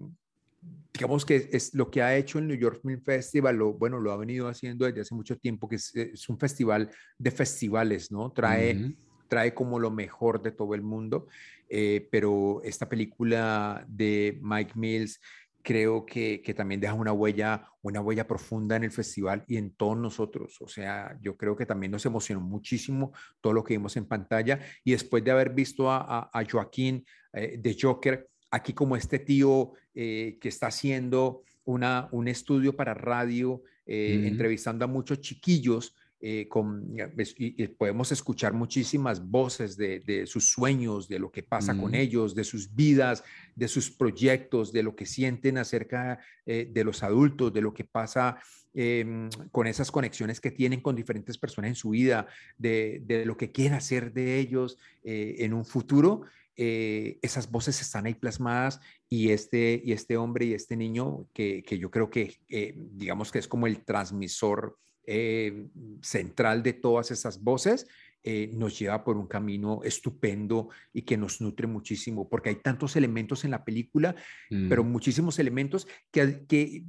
[0.93, 4.13] digamos que es lo que ha hecho el New York Film Festival, lo, bueno, lo
[4.13, 8.31] ha venido haciendo desde hace mucho tiempo, que es, es un festival de festivales, ¿no?
[8.31, 8.75] Trae...
[8.75, 8.97] Uh -huh
[9.29, 11.27] trae como lo mejor de todo el mundo,
[11.69, 15.21] eh, pero esta película de Mike Mills
[15.62, 19.73] creo que, que, también deja una huella, una huella profunda en el festival y en
[19.73, 20.61] todos nosotros.
[20.61, 24.61] O sea, yo creo que también nos emocionó muchísimo todo lo que vimos en pantalla
[24.85, 29.19] y después de haber visto a, a, a Joaquín eh, de Joker, aquí como este
[29.19, 35.95] tío eh, que está haciendo una, un estudio para radio, eh, entrevistando a muchos chiquillos
[36.20, 41.42] eh, con, y, y podemos escuchar muchísimas voces de, de, sus sueños, de lo que
[41.42, 41.81] pasa mm.
[41.81, 43.22] con ellos, de sus vidas,
[43.55, 47.85] de sus proyectos, de lo que sienten acerca eh, de los adultos, de lo que
[47.85, 48.38] pasa
[48.74, 52.26] eh, con esas conexiones que tienen con diferentes personas en su vida,
[52.59, 56.22] de, de lo que quieren hacer de ellos eh, en un futuro.
[56.59, 61.62] Eh, esas voces están ahí plasmadas y este, y este hombre y este niño que,
[61.62, 65.69] que yo creo que eh, digamos que es como el transmisor eh,
[66.03, 67.87] central de todas esas voces,
[68.29, 72.97] eh, nos lleva por un camino estupendo y que nos nutre muchísimo, porque hay tantos
[72.97, 74.16] elementos en la película,
[74.51, 74.69] mm.
[74.69, 76.83] pero muchísimos elementos que, que,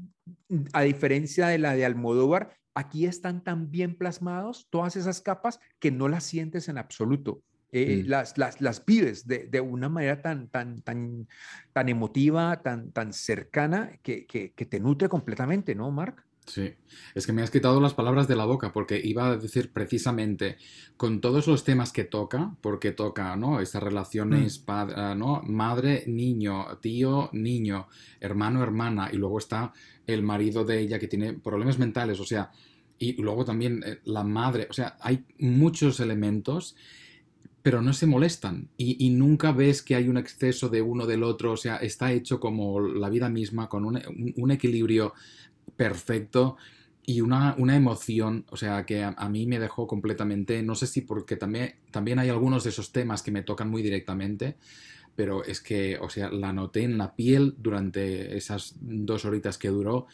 [0.73, 5.91] a diferencia de la de Almodóvar, aquí están tan bien plasmados todas esas capas que
[5.91, 7.43] no las sientes en absoluto.
[7.71, 8.09] Eh, mm.
[8.09, 11.27] las, las, las, vives de, de, una manera tan, tan, tan,
[11.71, 16.23] tan emotiva, tan, tan cercana, que, que, que te nutre completamente, ¿no, Mark?
[16.47, 16.73] Sí,
[17.13, 20.55] es que me has quitado las palabras de la boca porque iba a decir precisamente
[20.95, 23.59] con todos los temas que toca, porque toca, ¿no?
[23.59, 24.65] Estas relaciones, mm.
[24.65, 25.41] padre, ah, ¿no?
[25.43, 27.89] Madre, niño, tío, niño,
[28.21, 29.73] hermano, hermana, y luego está
[30.07, 32.49] el marido de ella que tiene problemas mentales, o sea,
[32.97, 36.75] y luego también eh, la madre, o sea, hay muchos elementos
[37.61, 41.21] pero no se molestan y, y, nunca ves que hay un exceso de uno del
[41.21, 44.01] otro, o sea, está hecho como la vida misma, con un,
[44.37, 45.13] un equilibrio
[45.75, 46.57] perfecto
[47.05, 51.01] y una, una, emoción, o sea, que a, mí me dejó completamente, no sé si
[51.01, 54.57] porque también, también hay algunos de esos temas que me tocan muy directamente,
[55.15, 59.69] pero es que, o sea, la noté en la piel durante esas dos horitas que
[59.69, 60.07] duró,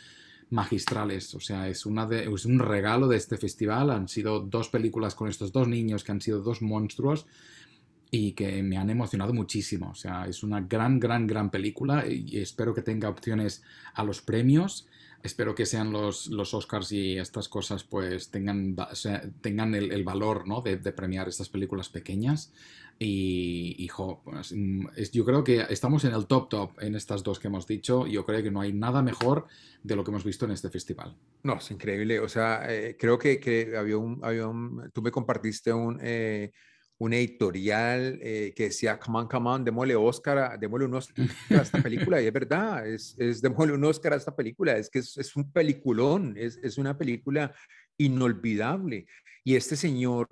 [0.51, 4.69] magistrales, o sea, es, una de, es un regalo de este festival, han sido dos
[4.69, 7.25] películas con estos dos niños que han sido dos monstruos,
[8.15, 9.89] y que me han emocionado muchísimo.
[9.89, 13.63] O sea, es una gran, gran, gran película y espero que tenga opciones
[13.95, 14.87] a los premios.
[15.23, 19.93] Espero que sean los, los Oscars y estas cosas pues tengan, o sea, tengan el,
[19.93, 20.61] el, valor ¿no?
[20.61, 22.53] de, de, premiar estas películas pequeñas.
[22.99, 24.53] Y, hijo, pues,
[24.95, 28.05] es, yo creo que estamos en el top top en estas dos que hemos dicho.
[28.05, 29.47] Yo creo que no hay nada mejor
[29.81, 31.15] de lo que hemos visto en este festival.
[31.43, 32.19] No, es increíble.
[32.19, 35.99] O sea, eh, creo que, que había, un, había un, tú me compartiste un...
[36.01, 36.51] Eh,
[36.99, 41.61] un editorial eh, que decía, come on, come on, démosle Oscar, démosle un Oscar a
[41.61, 44.99] esta película, y es verdad, es, es démosle un Oscar a esta película, es que
[44.99, 47.53] es, es un peliculón, es, es, una película
[47.97, 49.07] inolvidable,
[49.43, 50.27] y este señor,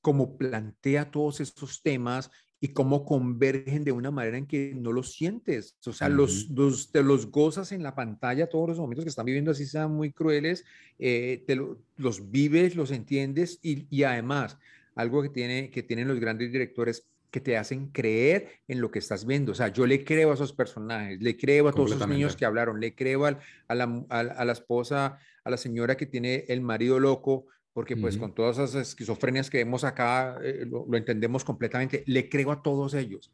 [0.00, 5.12] como plantea todos estos temas y cómo convergen de una manera en que no los
[5.12, 5.78] sientes.
[5.86, 9.24] O sea, los, los, te los gozas en la pantalla todos los momentos que están
[9.24, 10.64] viviendo, así sean muy crueles,
[10.98, 11.58] eh, te
[11.96, 14.58] los vives, los entiendes y, y, además,
[14.94, 18.98] algo que, tiene, que tienen los grandes directores que te hacen creer en lo que
[18.98, 19.52] estás viendo.
[19.52, 22.44] O sea, yo le creo a esos personajes, le creo a todos esos niños que
[22.44, 23.30] hablaron, le creo a,
[23.68, 28.34] la, a, la, esposa, a la señora que tiene el marido loco, porque pues con
[28.34, 32.02] todas esas esquizofrenias que vemos acá, eh, lo, entendemos completamente.
[32.06, 33.30] Le creo a todos ellos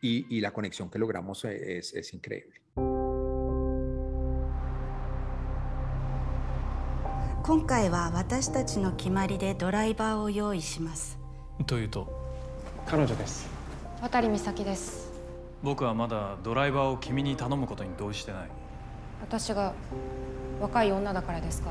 [0.00, 2.60] y, y la conexión que logramos e, es, es increíble.
[7.46, 11.16] 今回は私たちの決まりでドライバーを用意します。
[11.64, 12.08] というと？
[12.88, 13.48] 彼女です。
[14.02, 15.12] 渡美咲です。
[15.62, 18.48] 僕はまだドライバーを君に頼むことに同意してない。
[19.20, 19.74] 私が
[20.60, 21.70] 若い女だからですか？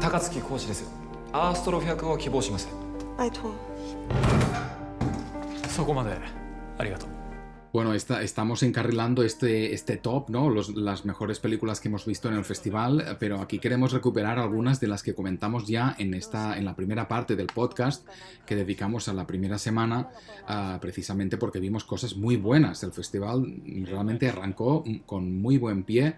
[0.00, 0.90] 高槻講師です。
[1.34, 2.66] アーストロフ役を希望します。
[5.68, 6.16] そこまで。
[6.78, 7.08] ありがとう
[7.72, 10.50] Bueno, estamos encarrilando este, este top, ¿no?
[10.50, 14.78] Los, las mejores películas que hemos visto en el festival, pero aquí queremos recuperar algunas
[14.78, 18.06] de las que comentamos ya en, esta, en la primera parte del podcast
[18.44, 20.10] que dedicamos a la primera semana,
[20.50, 22.82] uh, precisamente porque vimos cosas muy buenas.
[22.82, 26.16] El festival realmente arrancó con muy buen pie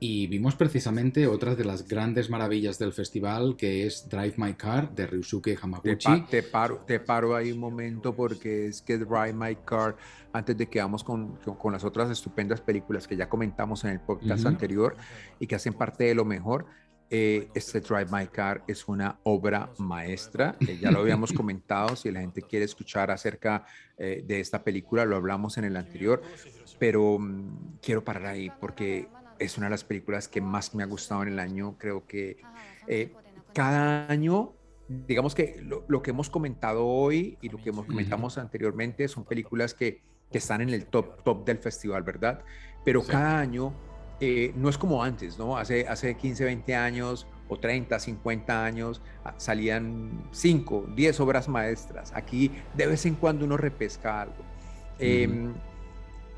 [0.00, 4.94] y vimos precisamente otra de las grandes maravillas del festival que es Drive My Car
[4.94, 5.96] de Ryusuke Hamaguchi.
[5.96, 9.96] Te, pa te, paro, te paro ahí un momento porque es que Drive My Car,
[10.32, 14.00] antes de que vamos con, con las otras estupendas películas que ya comentamos en el
[14.00, 14.48] podcast uh -huh.
[14.48, 14.96] anterior
[15.40, 16.66] y que hacen parte de lo mejor,
[17.10, 22.10] eh, este Drive My Car es una obra maestra, eh, ya lo habíamos comentado, si
[22.10, 23.64] la gente quiere escuchar acerca
[23.96, 26.22] eh, de esta película, lo hablamos en el anterior,
[26.78, 30.86] pero um, quiero parar ahí porque es una de las películas que más me ha
[30.86, 31.76] gustado en el año.
[31.78, 32.38] Creo que
[32.86, 33.12] eh,
[33.52, 34.52] cada año,
[34.88, 38.42] digamos que lo, lo, que hemos comentado hoy y lo que hemos comentamos uh -huh.
[38.42, 42.44] anteriormente son películas que, que, están en el top, top del festival, ¿verdad?
[42.84, 43.10] Pero sí.
[43.10, 43.72] cada año
[44.20, 45.56] eh, no es como antes, ¿no?
[45.56, 52.12] Hace, hace 15, 20 años o 30, 50 años ah, salían 5, 10 obras maestras.
[52.14, 54.44] Aquí de vez en cuando uno repesca algo.
[54.98, 55.52] Eh,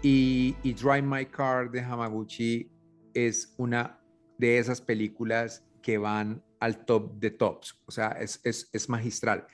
[0.03, 2.71] y, y Drive My Car de Hamaguchi
[3.15, 4.01] es una
[4.39, 9.47] de esas películas que van al top de tops, o sea, es, es, es magistral.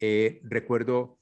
[0.00, 1.17] Eh, recuerdo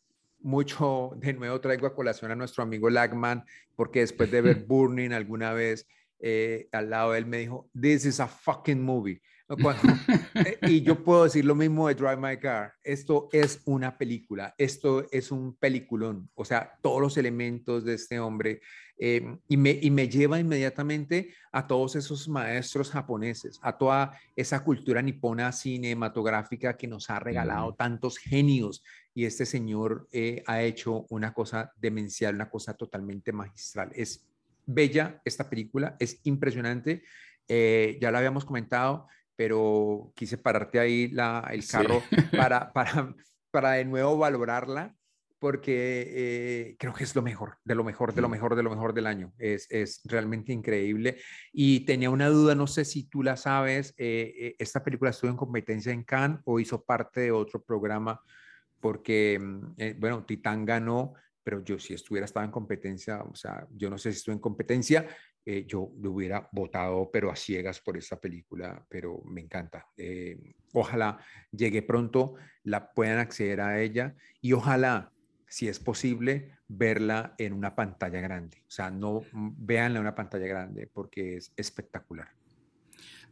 [0.46, 5.11] mucho, de nuevo traigo a colación a nuestro amigo Lagman, porque después de ver Burning
[5.11, 5.87] alguna vez,
[6.20, 9.20] eh, al lado de él me dijo, this is a fucking movie.
[9.62, 9.92] Cuando,
[10.35, 12.74] eh, y yo puedo decir lo mismo de Drive My Car.
[12.82, 16.30] Esto es una película, esto es un peliculón.
[16.35, 18.61] O sea, todos los elementos de este hombre
[18.98, 24.64] eh, y, me, y me lleva inmediatamente a todos esos maestros japoneses, a toda esa
[24.64, 27.76] cultura nipona cinematográfica que nos ha regalado mm.
[27.76, 28.82] tantos genios.
[29.14, 33.90] Y este señor eh, ha hecho una cosa demencial, una cosa totalmente magistral.
[33.94, 34.26] Es
[34.64, 37.02] bella esta película, es impresionante.
[37.48, 42.16] Eh, ya lo habíamos comentado, pero quise pararte ahí la, el carro sí.
[42.37, 43.14] para, para,
[43.50, 44.94] para de nuevo valorarla,
[45.38, 48.70] porque eh, creo que es lo mejor, de lo mejor, de lo mejor, de lo
[48.70, 49.33] mejor del año.
[49.38, 51.18] Es, es realmente increíble.
[51.53, 55.37] Y tenía una duda, no sé si tú la sabes, eh, esta película estuvo en
[55.37, 58.20] competencia en Cannes o hizo parte de otro programa,
[58.81, 59.40] porque,
[59.79, 63.99] eh, bueno, Titán ganó, pero yo si estuviera estaba en competencia, o sea, yo no
[63.99, 65.07] sé si estuve en competencia,
[65.44, 69.87] eh, yo lo hubiera votado, pero a ciegas por esta película, pero me encanta.
[69.96, 71.18] Eh, ojalá
[71.53, 75.12] llegue pronto, la puedan acceder a ella y ojalá,
[75.48, 78.59] si es posible, verla en una pantalla grande.
[78.66, 82.28] O sea, no véanla en una pantalla grande porque es espectacular.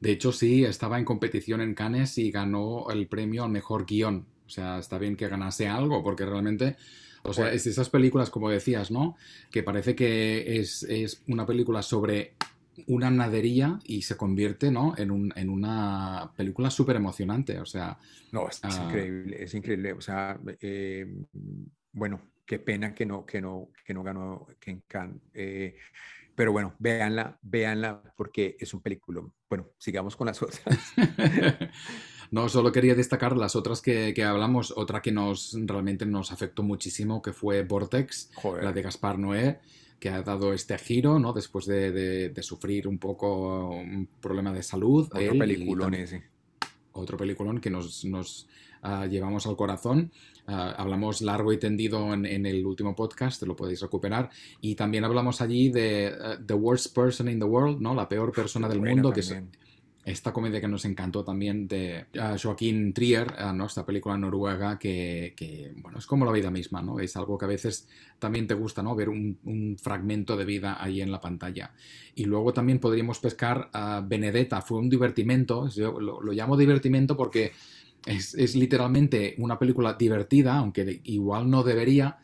[0.00, 4.26] De hecho, sí, estaba en competición en Cannes y ganó el premio al mejor guion.
[4.46, 6.76] O sea, está bien que ganase algo porque realmente
[7.26, 9.16] o sea, es esas películas, como decías, ¿no?
[9.50, 12.34] Que parece que es, es una película sobre
[12.86, 14.94] una nadería y se convierte, ¿no?
[14.98, 17.96] En, un, en una película súper emocionante, o sea...
[18.30, 18.84] No, es, uh...
[18.84, 21.06] increíble, es increíble, o sea, eh,
[21.94, 25.20] bueno, qué pena que no, que no, que no ganó Ken Khan.
[25.32, 25.76] Eh,
[26.34, 29.22] pero bueno, véanla, véanla porque es un película.
[29.48, 30.92] Bueno, sigamos con las otras.
[32.30, 36.64] No, solo quería destacar las otras que, que, hablamos, otra que nos realmente nos afectó
[36.64, 38.64] muchísimo, que fue Vortex, Joder.
[38.64, 39.60] la de Gaspar Noé,
[40.00, 41.32] que ha dado este giro, ¿no?
[41.32, 45.08] Después de, de, de sufrir un poco un problema de salud.
[45.12, 46.33] Otro ese.
[46.94, 48.48] Otro peliculón que nos, nos
[48.82, 50.10] uh, llevamos al corazón.
[50.46, 54.30] Uh, hablamos largo y tendido en, en, el último podcast, lo podéis recuperar.
[54.60, 57.94] Y también hablamos allí de uh, The Worst Person in the World, ¿no?
[57.94, 59.14] La peor persona del mundo, también.
[59.14, 59.63] que es
[60.04, 63.66] esta comedia que nos encantó también de uh, Joaquín Trier, uh, ¿no?
[63.66, 67.00] esta película noruega que, bueno, es como la vida misma, ¿no?
[67.00, 67.88] Es algo que a veces
[68.18, 68.94] también te gusta, ¿no?
[68.94, 71.72] Ver un, fragmento de vida ahí en la pantalla.
[72.14, 77.16] Y luego también podríamos pescar a Benedetta, fue un divertimento, yo lo, lo llamo divertimento
[77.16, 77.52] porque
[78.06, 82.18] es, es, literalmente una película divertida, aunque igual no debería,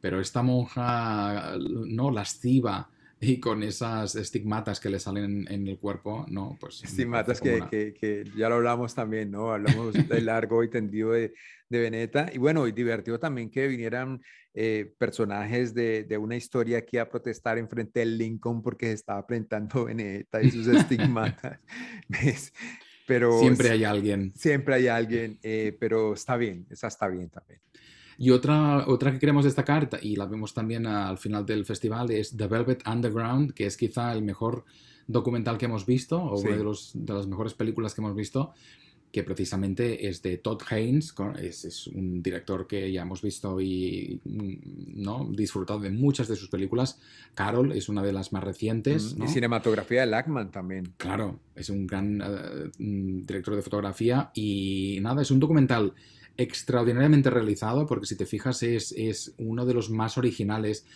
[0.00, 2.88] pero esta monja no lasciva
[3.20, 6.56] y con esas estigmatas que le salen en el cuerpo, ¿no?
[6.60, 7.70] Pues estigmatas que, una...
[7.70, 9.52] que, que, ya lo hablamos también, ¿no?
[9.52, 11.32] Hablamos de largo y tendido de,
[11.68, 12.30] de Veneta.
[12.32, 14.20] Y bueno, y divertido también que vinieran
[14.52, 18.92] eh, personajes de, de, una historia aquí a protestar en frente del Lincoln porque se
[18.92, 21.58] estaba presentando Veneta y sus estigmatas.
[22.08, 22.52] ¿Ves?
[23.06, 24.32] Pero siempre hay alguien.
[24.34, 27.60] Siempre hay alguien, eh, pero está bien, esa está bien también.
[28.18, 32.36] Y otra, otra que queremos destacar, y la vemos también al final del festival, es
[32.36, 34.64] The Velvet Underground, que es quizá el mejor
[35.06, 36.46] documental que hemos visto, o sí.
[36.46, 38.54] una de, los, de las mejores películas que hemos visto,
[39.16, 44.20] que precisamente es de Todd Haynes, es, es, un director que ya hemos visto y
[44.24, 45.26] ¿no?
[45.30, 47.00] disfrutado de muchas de sus películas.
[47.34, 49.14] Carol es una de las más recientes.
[49.14, 49.24] Mm, ¿no?
[49.24, 50.92] Y cinematografía de Lackman también.
[50.98, 55.94] Claro, es un gran uh, director de fotografía y nada, es un documental
[56.36, 60.86] extraordinariamente realizado, porque si te fijas es, es, uno de los más originales.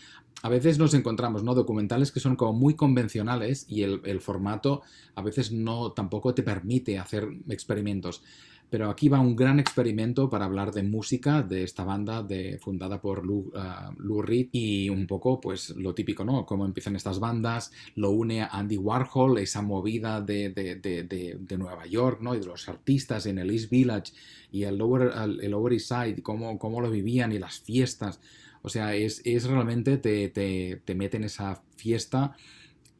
[0.42, 1.54] A veces nos encontramos ¿no?
[1.54, 4.82] documentales que son como muy convencionales y el, el, formato
[5.14, 8.22] a veces no tampoco te permite hacer experimentos.
[8.70, 13.00] Pero aquí va un gran experimento para hablar de música de esta banda de, fundada
[13.00, 16.46] por Lou, uh, Lou Reed y un poco pues lo típico, ¿no?
[16.46, 21.84] Cómo empiezan estas bandas, lo une a Andy Warhol, esa movida de, de, de, Nueva
[21.86, 22.34] York, ¿no?
[22.34, 24.12] Y de los artistas en el East Village
[24.52, 25.12] y el Lower,
[25.42, 28.20] el Lower East Side, cómo, cómo lo vivían y las fiestas.
[28.62, 32.36] O sea, es, es realmente te, te, te mete en esa fiesta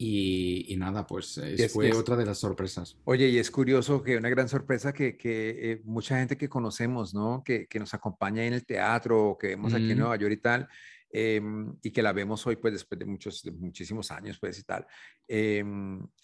[0.03, 2.97] y, y, nada, pues es, fue es, otra de las sorpresas.
[3.05, 7.13] Oye, y es curioso que una gran sorpresa que, que eh, mucha gente que conocemos,
[7.13, 7.43] ¿no?
[7.45, 9.77] Que, que, nos acompaña en el teatro, que vemos mm.
[9.77, 10.69] aquí en Nueva York y tal,
[11.13, 11.43] eh,
[11.83, 14.87] y que la vemos hoy, pues después de, muchos, de muchísimos años, pues y tal,
[15.33, 15.65] eh,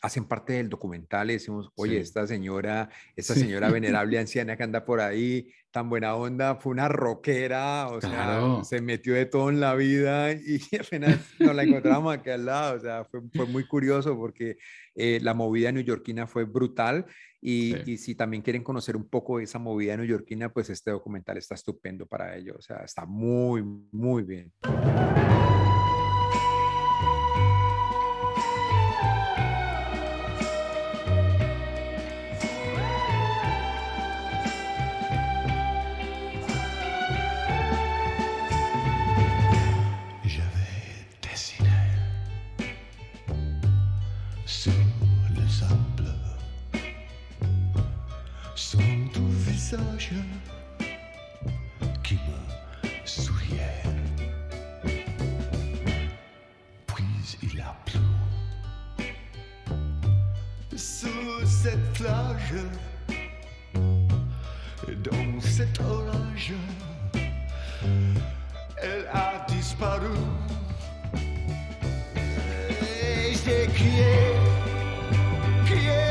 [0.02, 2.00] hacen parte del documental y decimos, oye, sí.
[2.00, 3.40] esta señora, esta sí.
[3.42, 8.64] señora venerable anciana que anda por ahí, tan buena onda, fue una rockera, o claro.
[8.64, 12.46] sea, se metió de todo en la vida y apenas nos la encontramos aquí al
[12.46, 14.56] lado, o sea, fue, fue muy curioso porque
[14.96, 17.06] eh, la movida neoyorquina fue brutal
[17.40, 17.92] y, sí.
[17.92, 21.54] y, si también quieren conocer un poco de esa movida neoyorquina, pues este documental está
[21.54, 24.52] estupendo para ello, o sea, está muy, muy bien.
[61.66, 62.54] Cette plage,
[65.02, 66.52] dans cet orage,
[68.80, 70.16] elle a disparu.
[73.02, 74.14] Et j'ai crié,
[75.64, 76.06] crié,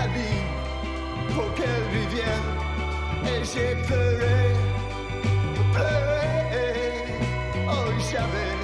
[0.00, 0.34] Ali
[1.34, 2.50] pour qu'elle revienne.
[3.24, 4.40] Et j'ai pleuré,
[5.72, 6.26] pleuré.
[7.70, 8.54] Oh, j'avais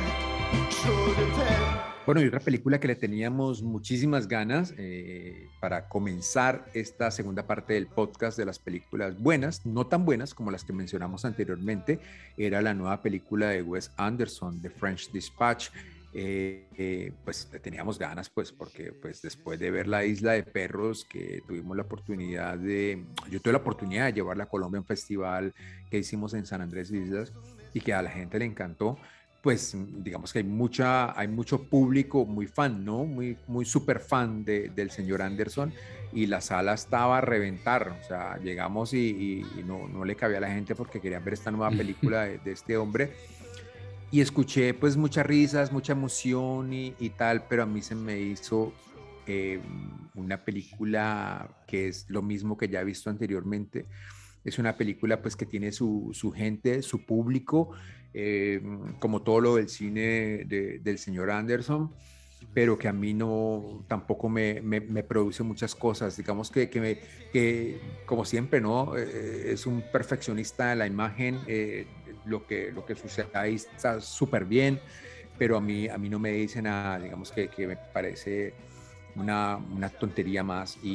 [0.71, 1.64] trop de peine.
[2.07, 7.73] Bueno, y otra película que le teníamos muchísimas ganas eh, para comenzar esta segunda parte
[7.73, 11.99] del podcast de las películas buenas, no tan buenas como las que mencionamos anteriormente,
[12.37, 15.71] era la nueva película de Wes Anderson, The French Dispatch.
[16.13, 21.07] Eh, eh, pues teníamos ganas, pues, porque pues después de ver la isla de perros,
[21.07, 24.87] que tuvimos la oportunidad de, yo tuve la oportunidad de llevarla a Colombia a un
[24.87, 25.55] festival
[25.91, 27.33] que hicimos en San Andrés Islas
[27.73, 28.99] y que a la gente le encantó,
[29.45, 33.05] pues digamos que hay, mucha, hay mucho público muy fan, ¿no?
[33.05, 35.71] Muy, muy súper fan de, del señor Anderson
[36.15, 40.41] y la sala estaba a reventar, o sea, llegamos y, no, no, le cabía a
[40.41, 43.13] la gente porque querían ver esta nueva película de, de este hombre
[44.11, 48.19] y escuché pues muchas risas, mucha emoción y, y, tal, pero a mí se me
[48.19, 48.73] hizo
[49.27, 49.61] eh,
[50.15, 53.85] una película que es lo mismo que ya he visto anteriormente.
[54.43, 57.73] Es una película pues que tiene su, su gente, su público,
[58.15, 58.63] eh,
[59.01, 61.95] como todo lo del cine de, del señor Anderson,
[62.53, 66.17] pero que a mí no tampoco me, me, me produce muchas cosas.
[66.17, 67.01] Digamos que, que, me,
[67.31, 68.97] que como siempre, ¿no?
[68.97, 71.45] Eh, es un perfeccionista de la imagen.
[71.47, 71.91] Eh,
[72.25, 74.83] lo que, lo que sucede ahí está súper bien,
[75.37, 78.57] pero a mí, a mí no me dice nada, digamos que, que me parece
[79.15, 80.91] una, una tontería más y,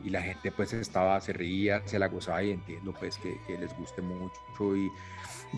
[0.00, 3.40] y- y la gente pues estaba, se reía, se la gozaba y entiendo pues que,
[3.42, 4.40] que les guste mucho
[4.76, 4.94] y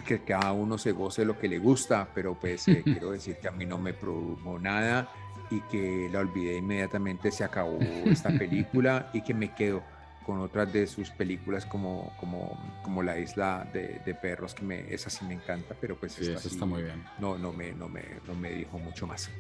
[0.01, 3.49] que cada uno se goce lo que le gusta, pero pues eh, quiero decir que
[3.49, 5.09] a mí no me produjo nada
[5.51, 9.83] y que la olvidé inmediatamente, se acabó esta película y que me quedo
[10.25, 14.93] con otras de sus películas como, como, como La Isla de, de Perros, que me,
[14.93, 17.05] esa sí me encanta, pero pues Sí, esta sí está muy bien.
[17.19, 19.31] No, no, me, no, me, no me dijo mucho más.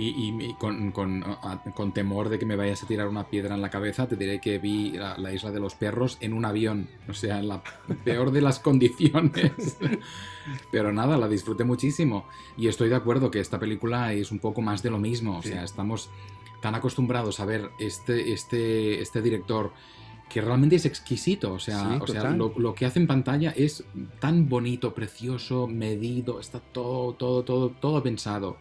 [0.00, 3.24] Y, y- y con, con- a- con temor de que me vayas a tirar una
[3.24, 6.34] piedra en la cabeza, te diré que vi la, la isla de los perros en
[6.34, 7.62] un avión, o sea, en la
[8.04, 9.76] peor de las condiciones.
[10.70, 12.26] Pero nada, la disfruté muchísimo.
[12.56, 15.38] Y estoy de acuerdo que esta película es un poco más de lo mismo.
[15.38, 15.48] O Sí.
[15.50, 16.10] sea, estamos
[16.62, 19.72] tan acostumbrados a ver este, este, este director
[20.28, 21.52] que realmente es exquisito.
[21.54, 23.84] O sea, Sí, o sea lo, lo que hace en pantalla es
[24.20, 28.58] tan bonito, precioso, medido, está todo, todo, todo, todo pensado.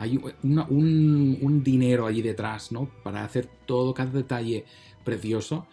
[0.00, 2.90] Hay una- un, un dinero allí detrás, ¿no?
[3.04, 4.64] Para hacer todo, cada detalle
[5.04, 5.66] precioso.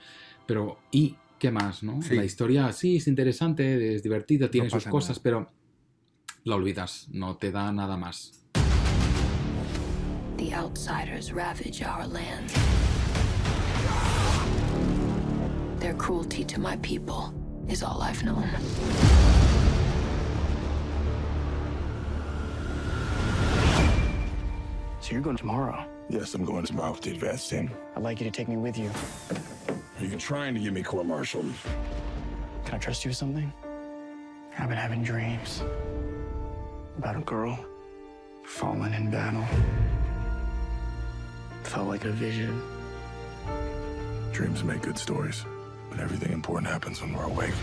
[0.46, 2.02] Pero, ¿y qué más, no?
[2.02, 2.16] Sí.
[2.16, 5.24] La historia sí es interesante, es divertida, tiene sus pasa cosas, nada.
[5.24, 5.52] pero
[6.44, 8.44] la olvidas, no te da nada más.
[10.38, 12.50] The outsiders ravage our land.
[15.80, 17.34] Their cruelty to my people
[17.70, 18.44] is all I've known.
[25.08, 25.86] So you're going tomorrow?
[26.10, 27.72] Yes, I'm going tomorrow with the advance team.
[27.96, 28.92] I'd like you to take me with you.
[30.00, 31.50] Are you trying to get me court-martialed?
[32.66, 33.54] Can I trust you with something?
[34.60, 35.64] I've been having dreams
[36.98, 37.58] about a girl
[38.44, 39.46] fallen in battle.
[41.64, 42.62] Felt like a vision.
[44.34, 45.46] Dreams make good stories,
[45.90, 47.54] but everything important happens when we're awake.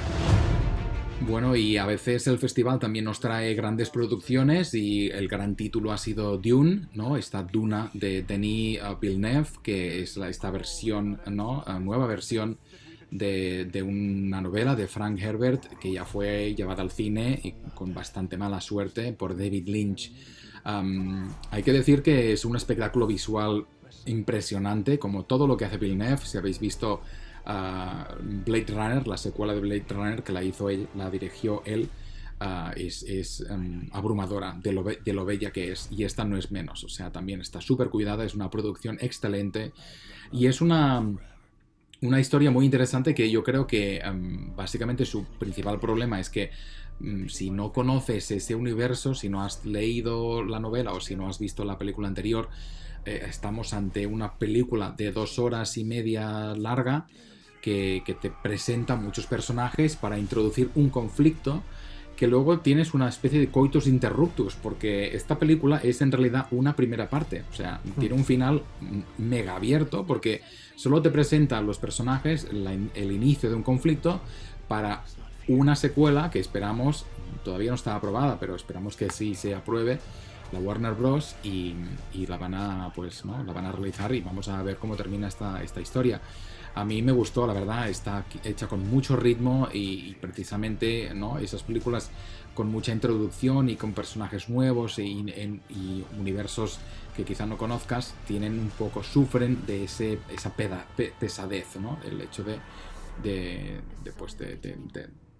[1.20, 5.90] Bueno, y a veces el festival también nos trae grandes producciones y el gran título
[5.92, 7.16] ha sido Dune, ¿no?
[7.16, 11.64] Esta Duna de Denis Villeneuve, que es la- esta versión, ¿no?
[11.80, 12.58] Nueva versión
[13.10, 17.94] de, de una novela de Frank Herbert que ya fue llevada al cine y con
[17.94, 20.12] bastante mala suerte por David Lynch.
[20.64, 23.66] Hay que decir que es un espectáculo visual
[24.06, 26.18] impresionante, como todo lo que hace Villeneuve.
[26.24, 27.00] Si habéis visto
[27.44, 31.88] Blade Runner, la secuela de Blade Runner que la hizo él, la dirigió él,
[32.40, 35.88] uh, es, um, abrumadora de lo, be- de lo bella que es.
[35.90, 39.72] Y esta no es menos, o sea, también está súper cuidada, es una producción excelente
[40.32, 41.04] y es una
[42.02, 46.50] una historia muy interesante que yo creo que em, básicamente su principal problema es que
[47.00, 51.28] mm, si no conoces ese universo, si no has leído la novela o si no
[51.28, 52.48] has visto la película anterior,
[53.06, 57.06] eh, estamos ante una película de dos horas y media larga
[57.64, 61.62] que, que te presenta muchos personajes para introducir un conflicto
[62.14, 66.76] que luego tienes una especie de coitus interruptus, porque esta película es en realidad una
[66.76, 70.42] primera parte, o sea, tiene un final mm, mega abierto, porque
[70.76, 74.20] solo te presenta a los personajes, la el inicio de un conflicto,
[74.68, 75.02] para
[75.48, 77.06] una secuela que esperamos,
[77.44, 80.00] todavía no está aprobada, pero esperamos que sí se apruebe,
[80.54, 81.36] la Warner Bros.
[81.44, 81.74] y,
[82.26, 85.28] la van a pues no la van a realizar y vamos a ver cómo termina
[85.28, 86.20] esta, esta historia.
[86.76, 91.38] A mí me gustó, la verdad, está hecha con mucho ritmo y, precisamente ¿no?
[91.38, 92.10] esas películas
[92.54, 95.60] con mucha introducción y con personajes nuevos y, en-
[96.18, 96.78] universos
[97.16, 100.52] que quizá no conozcas, tienen un poco, sufren de ese, esa
[101.20, 101.98] pesadez, ¿no?
[102.04, 102.58] El hecho de,
[103.22, 104.56] de, de, pues, de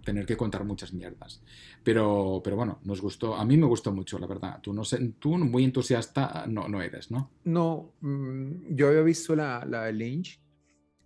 [0.05, 1.43] tener que contar muchas mierdas.
[1.83, 4.61] Pero, pero bueno, nos gustó, a mí me gustó mucho, la verdad.
[4.63, 4.83] Tú, no
[5.19, 7.31] tú muy entusiasta no, no eres, ¿no?
[7.45, 10.41] No, mm, yo había visto la, la de Lynch,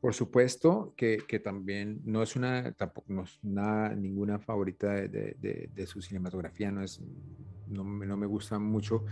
[0.00, 5.08] por supuesto, que, que también no es una, tampoco no es una, ninguna favorita de,
[5.08, 7.00] de- de- de su cinematografía, no es,
[7.68, 9.04] no, no me gusta mucho.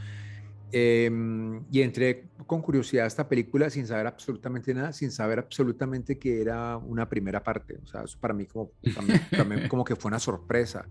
[0.79, 6.19] Em, y entré con curiosidad a esta película sin saber absolutamente nada, sin saber absolutamente
[6.19, 7.79] que era una primera parte.
[7.83, 10.87] O sea, eso para mí como, también, también como que fue una sorpresa.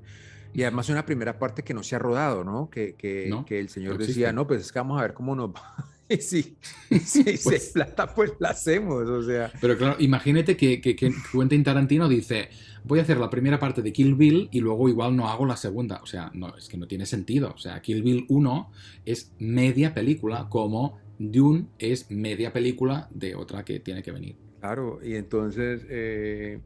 [0.54, 2.68] Y además una primera parte que no se ha rodado, ¿no?
[2.72, 5.14] Que, que, No, que el señor no decía, no, pues es que vamos a ver
[5.14, 5.76] cómo nos va.
[6.10, 6.56] Y si,
[6.92, 9.10] y si se Pues- plata, pues la hacemos.
[9.10, 12.50] O sea, Pero claro, imagínate que, que, que Quentin Tarantino dice,
[12.84, 15.58] voy a hacer la primera parte de Kill Bill y luego igual no hago la
[15.58, 16.02] segunda.
[16.04, 17.52] O sea, no, es que no tiene sentido.
[17.56, 18.72] O sea, Kill Bill 1
[19.06, 24.36] es media película como Dune es media película de otra que tiene que venir.
[24.60, 26.60] Claro, y entonces, eh,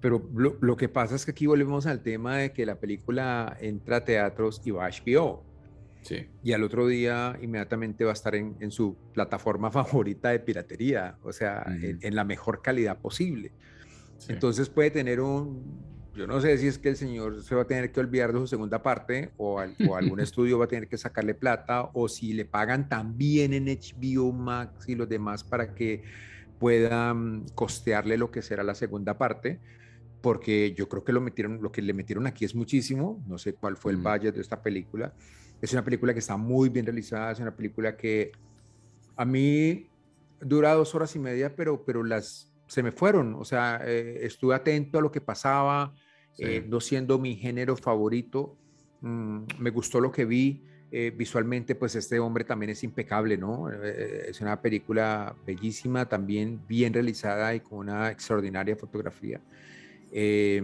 [0.00, 3.56] pero lo, lo que pasa es que aquí volvemos al tema de que la película
[3.60, 5.44] entra a teatros y va a HBO.
[6.02, 6.26] Sí.
[6.42, 11.16] Y al otro día inmediatamente va a estar en, en su plataforma favorita de piratería,
[11.22, 13.52] o sea, en, en la mejor calidad posible.
[14.28, 15.80] Entonces puede tener un,
[16.14, 18.38] yo no sé si es que el señor se va a tener que olvidar de
[18.40, 22.08] su segunda parte o, al- o algún estudio va a tener que sacarle plata o
[22.08, 26.02] si le pagan también en HBO Max y los demás para que
[26.58, 29.60] puedan costearle lo que será la segunda parte.
[30.20, 33.20] Porque yo creo que lo metieron, lo que le metieron aquí es muchísimo.
[33.26, 34.02] No sé cuál fue el Mm.
[34.04, 35.12] budget de esta película.
[35.62, 38.32] Es una película que está muy bien realizada, es una película que
[39.16, 39.86] a mí
[40.40, 43.34] dura dos horas y media, pero, pero las se me fueron.
[43.36, 45.94] O sea, eh, estuve atento a lo que pasaba,
[46.34, 46.44] Sí.
[46.46, 48.56] eh, no siendo mi género favorito.
[49.02, 50.62] mm, me gustó lo que vi.
[50.94, 53.70] eh, visualmente, pues este hombre también es impecable, ¿no?
[53.72, 59.40] Eh, es una película bellísima, también bien realizada y con una extraordinaria fotografía.
[60.12, 60.62] Eh,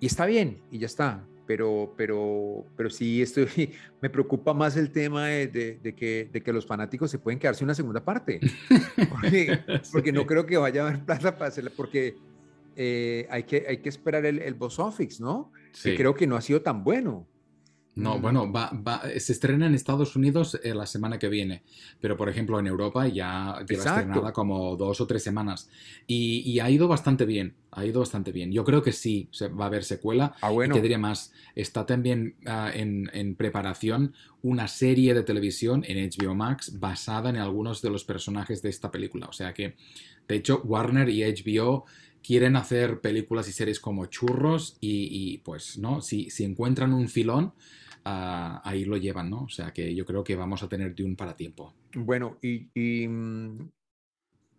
[0.00, 1.24] y está bien, y ya está.
[1.50, 6.40] Pero, pero, pero sí estoy, me preocupa más el tema de, de- de que, de
[6.44, 8.38] que los fanáticos se pueden quedarse una segunda parte.
[9.10, 9.58] Porque,
[9.90, 12.14] porque no creo que vaya a haber plata para hacerla, porque
[12.76, 15.50] eh, hay, que, hay que esperar el, el box office, ¿no?
[15.72, 15.90] Sí.
[15.90, 17.26] Que creo que no ha sido tan bueno.
[17.96, 18.22] No, Mm.
[18.22, 21.62] bueno, va, va- se estrena en Estados Unidos eh, la semana que viene,
[22.00, 24.00] pero por ejemplo en Europa ya lleva Exacto.
[24.00, 25.68] estrenada como dos o tres semanas
[26.06, 28.52] y, y ha ido bastante bien, ha ido bastante bien.
[28.52, 30.34] Yo creo que sí, se, va a haber secuela.
[30.40, 30.72] Ah, bueno.
[30.74, 35.98] Y te diré más, está también ah, en, en preparación una serie de televisión en
[36.08, 39.26] HBO Max basada en algunos de los personajes de esta película.
[39.26, 39.74] O sea que,
[40.28, 41.84] de hecho, Warner y HBO
[42.22, 46.00] quieren hacer películas y series como churros y, y, pues, ¿no?
[46.00, 47.54] Si, si encuentran un filón,
[48.04, 49.42] ah, ahí lo llevan, ¿no?
[49.42, 51.74] O sea que yo creo que vamos a tener de un para tiempo.
[51.94, 53.70] Bueno, y, y, mm,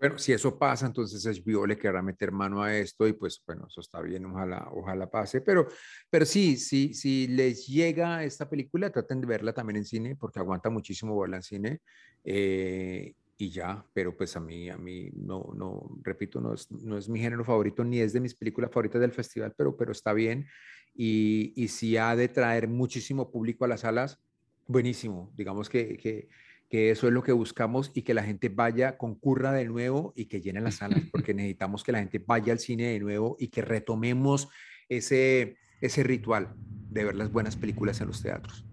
[0.01, 3.67] bueno, si eso pasa, entonces HBO le querrá meter mano a esto y pues bueno,
[3.67, 5.67] eso está bien, ojalá, ojalá pase, pero,
[6.09, 10.39] pero sí, sí, si les llega esta película, traten de verla también en cine, porque
[10.39, 11.81] aguanta muchísimo verla en cine,
[12.23, 16.95] eh, y ya, pero pues a mí, a mí, no, no, repito, no es, no
[16.95, 20.13] es mi género favorito, ni es de mis películas favoritas del festival, pero, pero está
[20.13, 20.47] bien,
[20.93, 24.21] y, y si ha de traer muchísimo público a las salas,
[24.67, 26.29] buenísimo, digamos que, que,
[26.69, 30.25] que eso es lo que buscamos y que la gente vaya, concurra de nuevo y
[30.25, 33.47] que llenen las salas, porque necesitamos que la gente vaya al cine de nuevo y
[33.47, 34.49] que retomemos
[34.87, 36.53] ese, ese ritual
[36.91, 38.65] de ver las buenas películas en los teatros.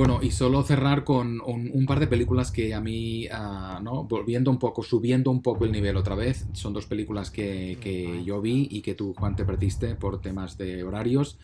[0.00, 4.04] Bueno, y solo cerrar con un, un par de películas que a mí, ah, ¿no?
[4.04, 8.24] Volviendo un poco, subiendo un poco el nivel otra vez, son dos películas que, que
[8.24, 11.38] yo vi y que tú, Juan, te perdiste por temas de horarios,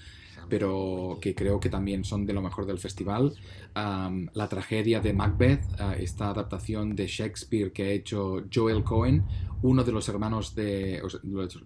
[0.48, 3.34] pero que creo que también son de lo mejor del festival.
[3.74, 9.22] La tragedia de Macbeth, ah, esta adaptación de Shakespeare que ha hecho Joel Cohen,
[9.61, 11.02] uno de los hermanos de,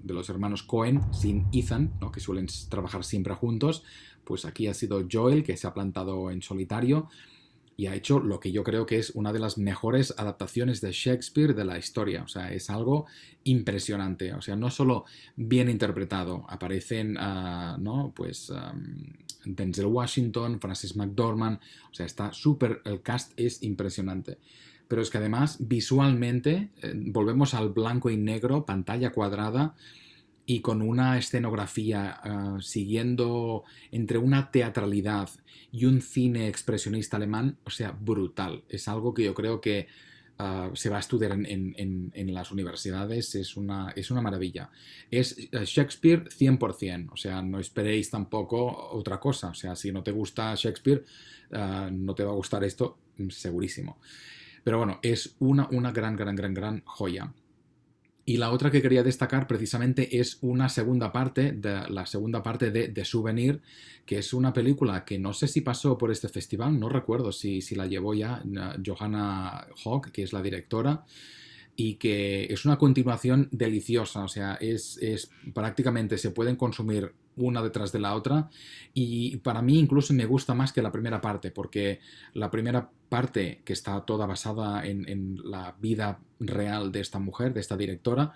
[0.06, 2.10] los hermanos Cohen, sin Ethan, ¿no?
[2.10, 3.84] que suelen trabajar siempre juntos
[4.30, 7.08] pues aquí ha sido Joel que se ha plantado en solitario
[7.76, 10.92] y ha hecho lo que yo creo que es una de las mejores adaptaciones de
[10.92, 12.22] Shakespeare de la historia.
[12.22, 13.06] O sea, es algo
[13.42, 14.32] impresionante.
[14.34, 15.04] O sea, no solo
[15.34, 18.12] bien interpretado, aparecen, ah, ¿no?
[18.14, 18.52] Pues
[19.44, 21.58] Denzel Washington, Francis McDormand.
[21.90, 24.38] O sea, está súper, el cast es impresionante.
[24.86, 29.74] Pero es que además, visualmente, eh, volvemos al blanco y negro, pantalla cuadrada
[30.54, 35.28] y con una escenografía ah, siguiendo entre una teatralidad
[35.72, 38.64] y un cine expresionista alemán, o sea, brutal.
[38.68, 39.86] Es algo que yo creo que
[40.38, 44.70] ah, se va a estudiar en, en- en- las universidades, es una, es una maravilla.
[45.10, 50.02] Es eh, Shakespeare 100%, o sea, no esperéis tampoco otra cosa, o sea, si no
[50.02, 51.04] te gusta Shakespeare,
[51.52, 52.98] ah, no te va a gustar esto,
[53.28, 53.98] segurísimo.
[54.64, 57.32] Pero bueno, es una, una gran, gran, gran, gran joya.
[58.24, 62.70] Y la otra que quería destacar precisamente es una segunda parte, de, la segunda parte
[62.70, 63.60] de, de Souvenir,
[64.06, 67.60] que es una película que no sé si pasó por este festival, no recuerdo si,
[67.60, 71.04] si la llevó ya eh, Johanna Hawk, que es la directora,
[71.76, 77.62] y que es una continuación deliciosa, o sea, es, es prácticamente se pueden consumir una
[77.62, 78.48] detrás de la otra
[78.94, 82.00] y para mí incluso me gusta más que la primera parte porque
[82.34, 87.60] la primera parte que está toda basada en, la vida real de esta mujer, de
[87.60, 88.32] esta directora,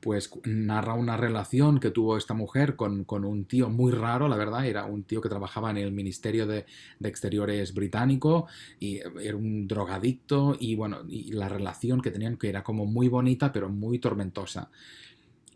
[0.00, 4.36] pues narra una relación que tuvo esta mujer con, con un tío muy raro, la
[4.36, 6.66] verdad, era un tío que trabajaba en el Ministerio de,
[6.98, 8.46] de Exteriores británico
[8.78, 13.08] y era un drogadicto y bueno, y la relación que tenían que era como muy
[13.08, 14.70] bonita pero muy tormentosa.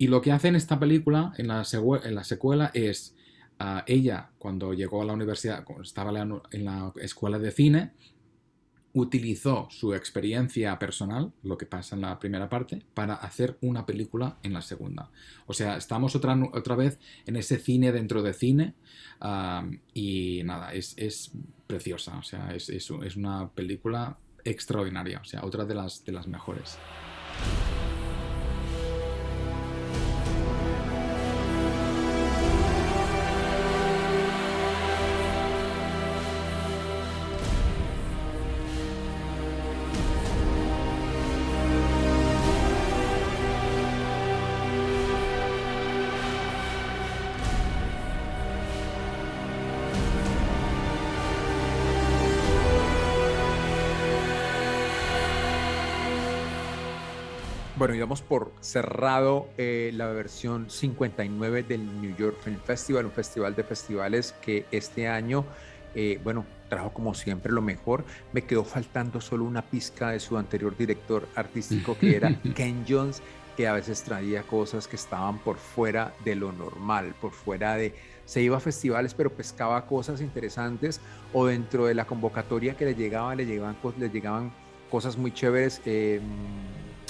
[0.01, 1.63] Y lo que hace en esta película, en la,
[2.05, 3.15] en la secuela, es
[3.59, 7.93] ah, ella, cuando llegó a la universidad, estaba en la escuela de cine,
[8.95, 14.39] utilizó su experiencia personal, lo que pasa en la primera parte, para hacer una película
[14.43, 15.11] en la segunda.
[15.45, 18.77] O sea, estamos otra, otra vez en ese cine dentro de cine
[19.21, 21.33] um, y nada, es, es,
[21.67, 26.13] preciosa, o sea, es, es, es, una película extraordinaria, o sea, otra de las, de
[26.13, 26.79] las mejores.
[57.81, 63.11] Bueno, y damos por cerrado eh, la versión 59 del New York Film Festival, un
[63.11, 65.47] festival de festivales que este año,
[65.95, 68.05] eh, bueno, trajo como siempre lo mejor.
[68.35, 73.23] Me quedó faltando solo una pizca de su anterior director artístico, que era Ken Jones,
[73.57, 77.95] que a veces traía cosas que estaban por fuera de lo normal, por fuera de...
[78.27, 81.01] Se iba a festivales, pero pescaba cosas interesantes,
[81.33, 84.53] o dentro de la convocatoria que le llegaba, le llegaban, le llegaban
[84.91, 85.81] cosas muy chéveres.
[85.87, 86.21] Eh,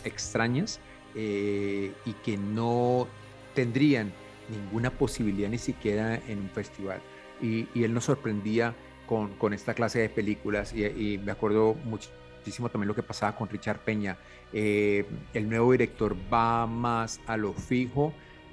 [0.05, 0.81] extrañas
[1.15, 3.09] eh, y que no
[3.55, 4.13] tendrían
[4.49, 7.01] ninguna posibilidad ni siquiera en un festival.
[7.41, 8.75] Y, él nos sorprendía
[9.07, 13.49] con, con, esta clase de películas y, me acuerdo muchísimo también lo que pasaba con
[13.49, 14.19] Richard Peña.
[14.53, 18.13] Eh, el nuevo director va más a lo fijo.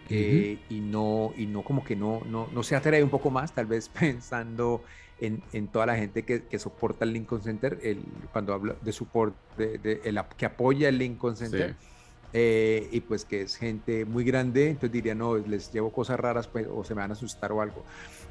[0.10, 3.54] Eh, y no y no como que no no, no se atrae un poco más
[3.54, 4.82] tal vez pensando
[5.20, 8.92] en, en toda la gente que, que, soporta el Lincoln Center, el, cuando hablo de
[8.92, 11.76] support, de, de, el, que apoya el Lincoln Center.
[12.34, 16.48] Eh, y pues que es gente muy grande, entonces diría, no, les llevo cosas raras
[16.48, 17.84] pues, o se me van a asustar o algo.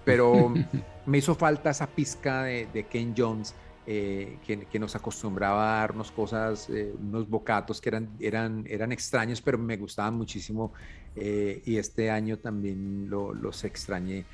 [0.05, 0.53] Pero
[1.07, 3.55] me hizo falta esa pizca de, de Ken Jones,
[3.87, 8.93] eh, que, que, nos acostumbraba a darnos cosas, eh, unos bocatos que eran, eran, eran
[8.93, 10.73] extraños, pero me gustaban muchísimo.
[11.17, 14.27] y este año también lo, los extrañé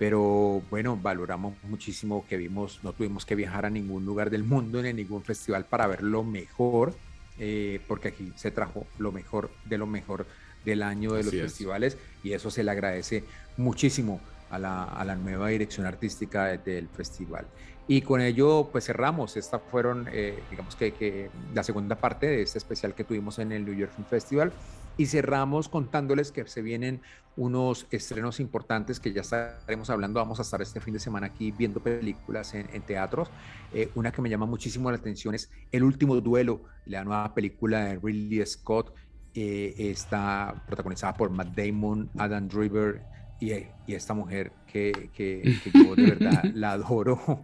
[0.00, 4.80] pero bueno, valoramos muchísimo que vimos, no tuvimos que viajar a ningún lugar del mundo
[4.80, 6.94] ni a ningún festival para ver lo mejor,
[7.38, 10.24] eh, porque aquí se trajo lo mejor de lo mejor
[10.64, 13.24] del año de los festivales y eso se le agradece
[13.58, 17.44] muchísimo a la, a la nueva dirección artística del festival.
[17.90, 19.36] Y con ello, pues cerramos.
[19.36, 23.50] Esta fueron, eh, digamos que, que, la segunda parte de este especial que tuvimos en
[23.50, 24.52] el New York Film Festival.
[24.96, 27.00] Y cerramos contándoles que se vienen
[27.36, 30.20] unos estrenos importantes que ya estaremos hablando.
[30.20, 33.28] Vamos a estar este fin de semana aquí viendo películas en, teatros.
[33.74, 37.86] Eh, una que me llama muchísimo la atención es El último duelo, la nueva película
[37.86, 38.94] de Ridley Scott.
[39.34, 43.02] Eh, está protagonizada por Matt Damon, Adam Driver
[43.40, 43.52] y,
[43.86, 47.42] y esta mujer que, que, yo de verdad la adoro,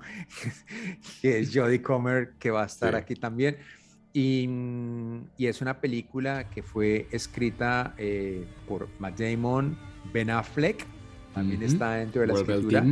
[1.22, 3.57] que es Jodie Comer, que va a estar aquí también.
[4.12, 4.49] Y,
[5.36, 9.76] y, es una película que fue escrita eh, por Matt Damon,
[10.12, 10.86] Ben Affleck,
[11.34, 12.84] también está dentro de la escritura.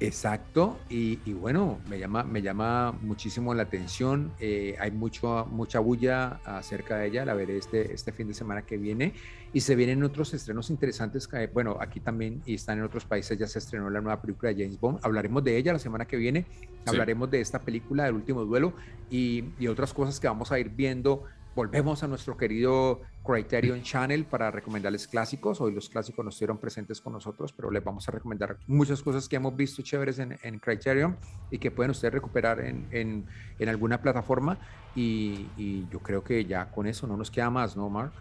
[0.00, 4.32] Exacto, y, bueno, me llama, me llama muchísimo la atención.
[4.38, 8.62] Eh, hay mucho, mucha bulla acerca de ella, la veré este, este fin de semana
[8.62, 9.14] que viene.
[9.52, 11.28] Y se vienen otros estrenos interesantes.
[11.52, 14.62] bueno, aquí también y están en otros países, ya se estrenó la nueva película de
[14.62, 15.00] James Bond.
[15.02, 16.46] Hablaremos de ella la semana que viene.
[16.84, 18.74] Hablaremos de esta película, del último duelo
[19.10, 21.24] y, y otras cosas que vamos a ir viendo
[21.58, 25.60] volvemos a nuestro querido Criterion Channel para recomendarles clásicos.
[25.60, 29.28] Hoy los clásicos no estuvieron presentes con nosotros, pero les vamos a recomendar muchas cosas
[29.28, 31.16] que hemos visto chéveres en, en Criterion
[31.50, 33.26] y que pueden ustedes recuperar en, en,
[33.58, 34.56] en alguna plataforma.
[34.94, 38.12] Y, y, yo creo que ya con eso no nos queda más, ¿no, Mark?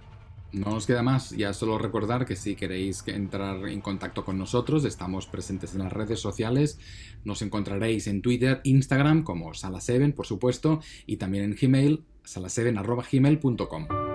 [0.57, 4.85] No nos queda más, ya solo recordar que si queréis entrar en contacto con nosotros,
[4.85, 6.79] estamos presentes en las redes sociales,
[7.23, 14.06] nos encontraréis en Twitter, Instagram como Sala7, por supuesto, y también en Gmail, sala7.gmail.com.